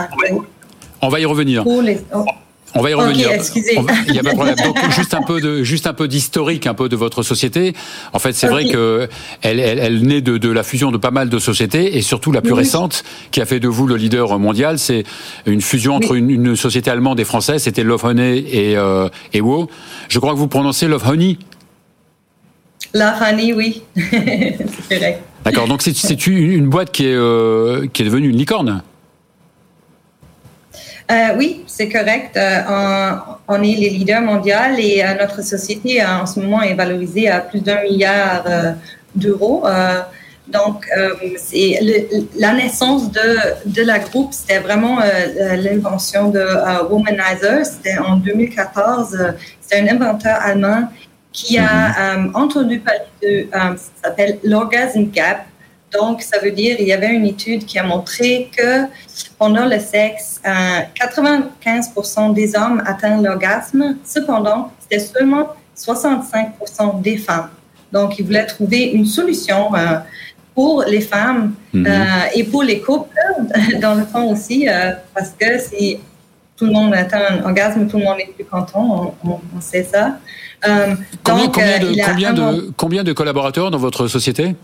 on 1.05 1.09
va 1.09 1.21
y 1.21 1.25
revenir. 1.25 1.65
Pour 1.65 1.83
les, 1.83 1.99
oh. 2.15 2.25
On 2.75 2.81
va 2.81 2.91
y 2.91 2.95
revenir. 2.95 3.29
il 4.09 4.15
y 4.15 4.19
a 4.19 4.23
pas 4.23 4.31
de 4.31 4.35
problème. 4.35 4.57
Donc, 4.65 4.79
juste 4.91 5.15
un 5.15 5.23
peu 5.23 5.41
de, 5.41 5.63
juste 5.63 5.87
un 5.87 5.93
peu 5.93 6.09
d'historique, 6.09 6.67
un 6.67 6.75
peu 6.75 6.89
de 6.89 6.97
votre 6.97 7.23
société. 7.23 7.75
En 8.13 8.19
fait, 8.19 8.33
c'est 8.33 8.47
vrai 8.47 8.67
que 8.69 9.09
elle, 9.43 9.61
elle, 9.61 9.79
elle 9.79 10.03
naît 10.03 10.21
de, 10.21 10.39
de, 10.39 10.49
la 10.51 10.63
fusion 10.63 10.91
de 10.91 10.97
pas 10.97 11.11
mal 11.11 11.29
de 11.29 11.39
sociétés 11.39 11.97
et 11.97 12.03
surtout 12.03 12.33
la 12.33 12.41
plus 12.41 12.55
récente 12.55 13.05
qui 13.31 13.41
a 13.41 13.47
fait 13.47 13.61
de 13.61 13.69
vous 13.69 13.87
le 13.87 13.97
leader 13.97 14.39
mondial, 14.39 14.79
c'est 14.79 15.05
une 15.47 15.61
fusion 15.61 15.95
entre 15.95 16.15
une, 16.15 16.31
une, 16.31 16.57
société 16.57 16.91
allemande 16.91 17.21
et 17.21 17.25
française. 17.25 17.63
C'était 17.63 17.85
Love 17.85 18.05
Honey 18.05 18.39
et, 18.39 18.77
euh, 18.77 19.09
et 19.33 19.41
Wo. 19.41 19.69
Je 20.09 20.19
crois 20.19 20.33
que 20.33 20.39
vous 20.39 20.49
prononcez 20.49 20.89
Love 20.89 21.07
Honey. 21.09 21.39
Love 22.95 23.15
Honey, 23.21 23.53
oui. 23.53 23.83
c'est 23.97 24.99
vrai. 24.99 25.23
D'accord. 25.45 25.67
Donc 25.67 25.83
c'est 25.83 26.27
une 26.27 26.69
boîte 26.69 26.93
qui 26.93 27.07
est 27.07 27.15
euh, 27.15 27.87
qui 27.93 28.03
est 28.03 28.05
devenue 28.05 28.29
une 28.29 28.37
licorne. 28.37 28.83
Euh, 31.12 31.37
oui, 31.37 31.64
c'est 31.66 31.88
correct. 31.90 32.37
Euh, 32.37 33.12
on, 33.46 33.62
est 33.62 33.77
les 33.77 33.90
leaders 33.90 34.22
mondiaux 34.22 34.77
et 34.79 35.05
euh, 35.05 35.14
notre 35.20 35.42
société 35.42 36.03
en 36.03 36.25
ce 36.25 36.40
moment 36.40 36.62
est 36.62 36.75
valorisée 36.75 37.29
à 37.29 37.40
plus 37.40 37.61
d'un 37.61 37.83
milliard 37.83 38.44
d'euros. 39.14 39.64
donc, 40.48 40.87
c'est 41.37 41.79
la 42.38 42.53
naissance 42.55 43.11
de, 43.11 43.29
de 43.66 43.83
la 43.83 43.98
groupe, 43.98 44.33
c'était 44.33 44.61
vraiment 44.61 44.98
l'invention 45.66 46.31
de 46.31 46.44
Womanizer. 46.90 47.66
C'était 47.66 47.98
en 47.98 48.16
2014. 48.16 49.35
C'est 49.61 49.81
un 49.81 49.88
inventeur 49.88 50.38
allemand 50.40 50.88
qui 51.33 51.59
a 51.59 51.64
mm-hmm. 51.64 52.35
entendu 52.35 52.81
parler 52.81 53.01
de, 53.22 53.46
ça 53.53 53.77
s'appelle 54.03 54.38
l'orgasm 54.44 55.11
gap. 55.11 55.44
Donc, 55.92 56.22
ça 56.22 56.38
veut 56.38 56.50
dire, 56.50 56.76
il 56.78 56.87
y 56.87 56.92
avait 56.92 57.12
une 57.12 57.26
étude 57.26 57.66
qui 57.66 57.78
a 57.78 57.83
montré 57.85 58.50
que 58.57 58.87
pendant 59.38 59.66
le 59.66 59.78
sexe, 59.78 60.40
95% 60.44 62.31
euh, 62.31 62.33
des 62.33 62.57
hommes 62.57 62.83
atteignent 62.87 63.22
l'orgasme. 63.22 63.96
Cependant, 64.05 64.72
c'était 64.81 65.00
seulement 65.00 65.48
65% 65.76 67.00
des 67.02 67.18
femmes. 67.18 67.50
Donc, 67.92 68.18
ils 68.18 68.24
voulaient 68.24 68.46
trouver 68.46 68.85
une 68.92 69.05
solution 69.05 69.74
euh, 69.74 69.98
pour 70.55 70.85
les 70.85 71.00
femmes 71.00 71.55
mhm. 71.72 71.87
euh, 71.87 72.35
et 72.35 72.44
pour 72.44 72.62
les 72.62 72.81
couples, 72.81 73.14
dans 73.81 73.94
le 73.94 74.05
fond 74.05 74.33
aussi, 74.33 74.66
parce 75.14 75.31
que 75.38 75.59
si 75.59 75.98
tout 76.57 76.66
le 76.66 76.72
monde 76.72 76.94
atteint 76.94 77.22
un 77.31 77.44
orgasme, 77.44 77.87
tout 77.87 77.98
le 77.98 78.05
monde 78.05 78.20
est 78.20 78.33
plus 78.33 78.44
content, 78.44 79.14
on, 79.24 79.61
sait 79.61 79.85
ça. 79.85 80.18
combien, 81.22 81.48
de, 82.33 82.70
combien 82.76 83.02
de 83.02 83.12
collaborateurs 83.12 83.70
dans 83.70 83.78
votre 83.78 84.07
société? 84.07 84.55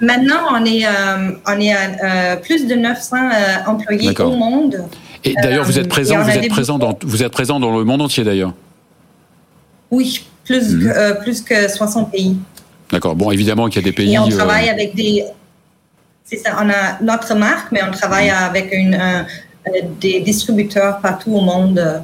Maintenant, 0.00 0.40
on 0.52 0.64
est, 0.64 0.84
euh, 0.84 1.30
on 1.46 1.58
est 1.58 1.72
à 1.72 2.34
euh, 2.34 2.36
plus 2.36 2.66
de 2.66 2.74
900 2.74 3.16
euh, 3.16 3.30
employés 3.66 4.20
au 4.20 4.36
monde. 4.36 4.84
Et 5.24 5.34
d'ailleurs, 5.34 5.64
vous 5.64 5.78
êtes 5.78 5.88
présent, 5.88 6.22
vous 6.22 6.30
êtes 6.30 6.48
présent 6.48 6.78
dans, 6.78 6.98
vous 7.02 7.22
êtes 7.22 7.32
présent 7.32 7.58
dans 7.58 7.76
le 7.76 7.84
monde 7.84 8.02
entier 8.02 8.22
d'ailleurs. 8.22 8.52
Oui, 9.90 10.26
plus, 10.44 10.74
mhm. 10.74 10.92
que, 10.92 11.22
plus 11.22 11.40
que 11.40 11.68
60 11.68 12.12
pays. 12.12 12.36
D'accord. 12.92 13.16
Bon, 13.16 13.30
évidemment 13.30 13.68
qu'il 13.68 13.82
y 13.82 13.84
a 13.84 13.88
des 13.88 13.94
pays. 13.94 14.14
Et 14.14 14.18
on 14.18 14.28
travaille 14.28 14.68
avec 14.68 14.94
des. 14.94 15.24
C'est 16.24 16.36
ça. 16.36 16.58
On 16.62 16.68
a 16.68 17.02
notre 17.02 17.34
marque, 17.34 17.72
mais 17.72 17.80
on 17.82 17.90
travaille 17.90 18.28
mhm. 18.28 18.36
avec 18.36 18.72
une, 18.72 19.24
des 19.98 20.20
distributeurs 20.20 21.00
partout 21.00 21.32
au 21.32 21.40
monde. 21.40 22.02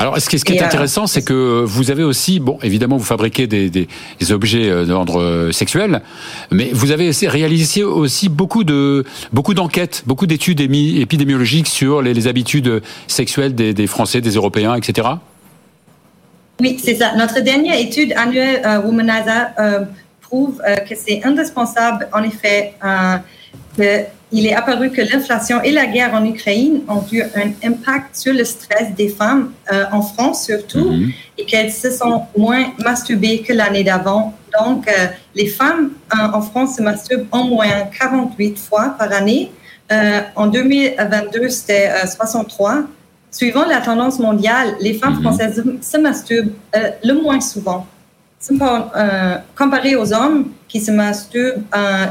Alors, 0.00 0.20
ce 0.20 0.28
qui, 0.28 0.36
est 0.36 0.62
euh, 0.62 0.64
intéressant, 0.64 1.08
c'est 1.08 1.22
que 1.22 1.64
vous 1.64 1.90
avez 1.90 2.04
aussi, 2.04 2.38
bon, 2.38 2.58
évidemment, 2.62 2.96
vous 2.96 3.04
fabriquez 3.04 3.48
des, 3.48 3.68
des, 3.68 3.88
objets 4.30 4.70
euh, 4.70 4.84
d'ordre 4.84 5.20
euh, 5.20 5.50
sexuel, 5.50 6.02
mais 6.52 6.70
vous 6.72 6.92
avez 6.92 7.10
réalisé 7.26 7.82
aussi 7.82 8.28
beaucoup 8.28 8.62
de 8.62 9.04
beaucoup 9.32 9.54
d'enquêtes, 9.54 10.04
beaucoup 10.06 10.26
d'études 10.26 10.60
épidémiologiques 10.60 11.66
sur 11.66 12.00
les, 12.00 12.14
les 12.14 12.28
habitudes 12.28 12.80
sexuelles 13.08 13.56
des, 13.56 13.74
des, 13.74 13.86
Français, 13.88 14.20
des 14.20 14.32
Européens, 14.32 14.76
etc. 14.76 15.08
Oui, 16.60 16.78
c'est 16.82 16.94
ça. 16.94 17.16
Notre 17.16 17.40
dernière 17.40 17.78
étude 17.78 18.12
annuelle 18.16 18.62
Womanizer 18.84 19.48
prouve 20.20 20.60
que 20.88 20.94
c'est 20.94 21.24
indispensable, 21.24 22.08
en 22.12 22.22
effet, 22.22 22.74
que 23.76 24.04
il 24.30 24.46
est 24.46 24.54
apparu 24.54 24.90
que 24.90 25.00
l'inflation 25.00 25.62
et 25.62 25.72
la 25.72 25.86
guerre 25.86 26.12
en 26.14 26.24
Ukraine 26.24 26.82
ont 26.88 27.04
eu 27.10 27.22
un 27.22 27.50
impact 27.64 28.16
sur 28.16 28.34
le 28.34 28.44
stress 28.44 28.94
des 28.94 29.08
femmes, 29.08 29.52
euh, 29.72 29.84
en 29.90 30.02
France 30.02 30.44
surtout, 30.44 30.90
mhm. 30.90 31.12
et 31.38 31.44
qu'elles 31.46 31.72
se 31.72 31.90
sont 31.90 32.24
moins 32.36 32.66
masturbées 32.78 33.40
que 33.40 33.52
l'année 33.54 33.84
d'avant. 33.84 34.34
Donc, 34.60 34.86
euh, 34.88 35.06
les 35.34 35.46
femmes 35.46 35.92
euh, 36.12 36.28
en 36.32 36.42
France 36.42 36.76
se 36.76 36.82
masturbent 36.82 37.26
en 37.32 37.44
moins 37.44 37.84
48 37.98 38.58
fois 38.58 38.94
par 38.98 39.12
année. 39.12 39.50
en 40.36 40.46
2022, 40.48 41.48
c'était 41.48 41.90
63. 42.06 42.82
Suivant 43.30 43.64
la 43.66 43.80
tendance 43.80 44.18
mondiale, 44.18 44.74
les 44.80 44.92
femmes 44.92 45.14
mhm. 45.14 45.22
françaises 45.22 45.64
se 45.80 45.98
masturbent 45.98 46.52
le 47.02 47.14
moins 47.14 47.40
souvent. 47.40 47.86
comparé 49.56 49.96
aux 49.96 50.12
hommes 50.12 50.50
qui 50.68 50.80
se 50.80 50.90
masturbent 50.90 51.62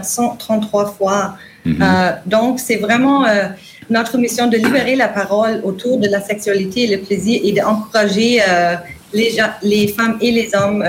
133 0.02 0.86
fois. 0.98 1.38
Mhm. 1.68 1.82
Euh, 1.82 2.12
donc, 2.26 2.60
c'est 2.60 2.78
vraiment 2.78 3.26
euh, 3.26 3.44
notre 3.90 4.18
mission 4.18 4.48
de 4.48 4.58
libérer 4.58 4.96
la 4.96 5.08
parole 5.08 5.62
autour 5.64 6.00
de 6.00 6.08
la 6.08 6.22
sexualité 6.22 6.84
et 6.84 6.96
le 6.96 7.02
plaisir 7.02 7.42
et 7.44 7.52
d'encourager 7.52 8.40
euh, 8.48 8.76
les, 9.14 9.38
les 9.64 9.88
femmes 9.88 10.18
et 10.22 10.32
les 10.32 10.50
hommes 10.56 10.84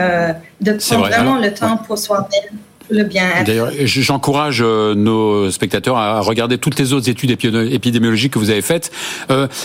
de 0.61 0.73
prendre 0.73 1.07
vraiment 1.07 1.39
le 1.39 1.53
temps 1.53 1.77
pour 1.79 1.99
soi-même. 1.99 2.59
Le 2.91 3.05
bien 3.05 3.45
D'ailleurs, 3.45 3.71
j'encourage 3.85 4.63
nos 4.63 5.51
spectateurs 5.51 5.99
à 5.99 6.21
regarder 6.21 6.57
toutes 6.57 6.79
les 6.79 6.95
autres 6.95 7.11
études 7.11 7.33
épidémiologiques 7.33 8.33
que 8.33 8.39
vous 8.39 8.49
avez 8.49 8.63
faites. 8.63 8.91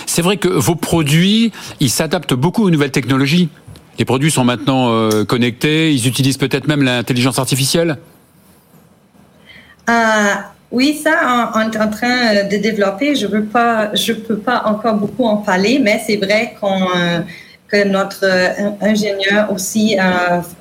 c'est 0.05 0.21
vrai 0.21 0.35
que 0.35 0.49
vos 0.49 0.75
produits, 0.75 1.53
ils 1.79 1.89
s'adaptent 1.89 2.33
beaucoup 2.33 2.65
aux 2.65 2.69
nouvelles 2.69 2.91
technologies. 2.91 3.47
Les 3.97 4.03
produits 4.03 4.29
sont 4.29 4.43
maintenant 4.43 5.09
connectés, 5.25 5.93
ils 5.93 6.05
utilisent 6.05 6.37
peut-être 6.37 6.67
même 6.67 6.83
l'intelligence 6.83 7.39
artificielle. 7.39 7.97
Oui, 10.73 10.99
ça, 11.03 11.51
on, 11.53 11.69
est 11.69 11.77
en 11.77 11.87
train 11.91 12.35
euh, 12.35 12.43
de 12.45 12.57
développer. 12.57 13.15
Je 13.15 13.27
veux 13.27 13.45
pas, 13.45 13.93
je 13.93 14.11
peux 14.11 14.39
pas 14.39 14.63
encore 14.65 14.95
beaucoup 14.95 15.25
en 15.25 15.37
parler, 15.37 15.77
mais 15.77 16.01
c'est 16.03 16.15
vrai 16.17 16.55
qu'on 16.59 16.81
euh, 16.97 17.19
que 17.67 17.87
notre 17.87 18.23
euh, 18.23 18.71
ingénieur 18.81 19.51
aussi 19.51 19.95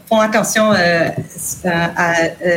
font 0.07 0.21
attention 0.21 0.71
à 1.65 2.13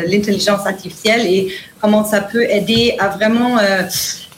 l'intelligence 0.05 0.67
artificielle 0.67 1.25
et 1.25 1.47
comment 1.79 2.03
ça 2.03 2.19
peut 2.19 2.43
aider 2.43 2.97
à 2.99 3.07
vraiment 3.07 3.57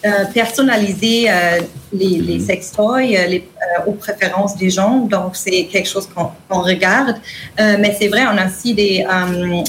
euh, 0.06 0.26
personnaliser 0.32 1.26
euh, 1.28 1.60
les, 1.92 2.20
les, 2.20 2.38
mhm. 2.38 2.46
sextoys 2.46 3.16
euh, 3.16 3.40
aux 3.88 3.94
préférences 3.94 4.56
des 4.56 4.70
gens. 4.70 5.00
Donc, 5.00 5.36
c'est 5.36 5.66
quelque 5.66 5.90
chose 5.90 6.08
qu'on 6.14 6.62
regarde. 6.62 7.16
mais 7.58 7.96
c'est 8.00 8.08
vrai, 8.08 8.22
on 8.32 8.38
a 8.38 8.46
aussi 8.46 8.76
des, 8.76 9.04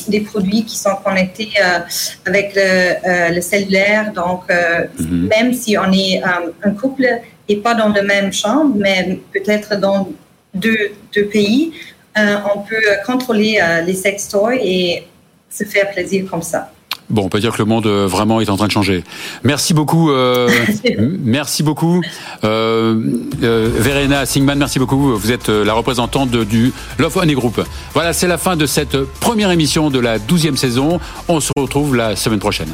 des 0.07 0.21
produits 0.21 0.65
qui 0.65 0.77
sont 0.77 0.97
connectés 1.03 1.53
avec 2.27 2.53
le, 2.55 3.35
le, 3.37 3.41
cellulaire. 3.41 4.13
Donc, 4.13 4.43
mhm. 4.99 5.29
même 5.29 5.55
si 5.55 5.79
on 5.79 5.91
est 5.93 6.21
un 6.63 6.71
couple 6.73 7.07
et 7.49 7.57
pas 7.57 7.75
dans 7.75 7.89
la 7.89 8.03
même 8.03 8.31
chambre, 8.31 8.75
mais 8.77 9.19
peut-être 9.33 9.81
dans 9.81 10.11
deux, 10.53 10.93
deux 11.15 11.25
pays, 11.25 11.73
on 12.17 12.59
peut 12.69 12.89
contrôler 13.07 13.61
les 13.87 13.95
sextoys 13.95 14.59
et 14.61 15.07
se 15.49 15.65
faire 15.65 15.91
plaisir 15.91 16.27
comme 16.31 16.43
ça. 16.43 16.71
Bon, 17.11 17.23
on 17.25 17.29
peut 17.29 17.41
dire 17.41 17.53
que 17.53 17.59
le 17.59 17.65
monde 17.65 17.87
euh, 17.87 18.07
vraiment 18.07 18.41
est 18.41 18.51
en 18.51 18.57
train 18.57 18.67
de 18.67 18.73
changer. 18.73 19.03
Merci 19.43 19.73
beaucoup, 19.73 20.11
euh, 20.11 20.51
merci 21.25 21.63
beaucoup, 21.63 22.03
euh, 22.45 23.01
euh, 23.43 23.71
Verena 23.75 24.27
Singman, 24.27 24.59
merci 24.59 24.79
beaucoup. 24.79 25.17
Vous 25.17 25.33
êtes 25.33 25.49
la 25.49 25.73
représentante 25.73 26.31
de, 26.31 26.45
du 26.45 26.73
Love 26.99 27.17
One 27.17 27.33
Group. 27.33 27.61
Voilà, 27.95 28.13
c'est 28.13 28.27
la 28.27 28.37
fin 28.37 28.57
de 28.57 28.67
cette 28.67 28.99
première 29.21 29.51
émission 29.51 29.89
de 29.89 29.99
la 29.99 30.19
douzième 30.19 30.57
saison. 30.59 31.01
On 31.29 31.41
se 31.41 31.51
retrouve 31.57 31.97
la 31.97 32.15
semaine 32.15 32.41
prochaine. 32.41 32.73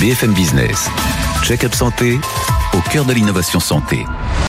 BFM 0.00 0.34
Business. 0.34 0.90
Check-up 1.42 1.74
santé 1.74 2.18
au 2.74 2.80
cœur 2.90 3.06
de 3.06 3.14
l'innovation 3.14 3.60
santé. 3.60 4.04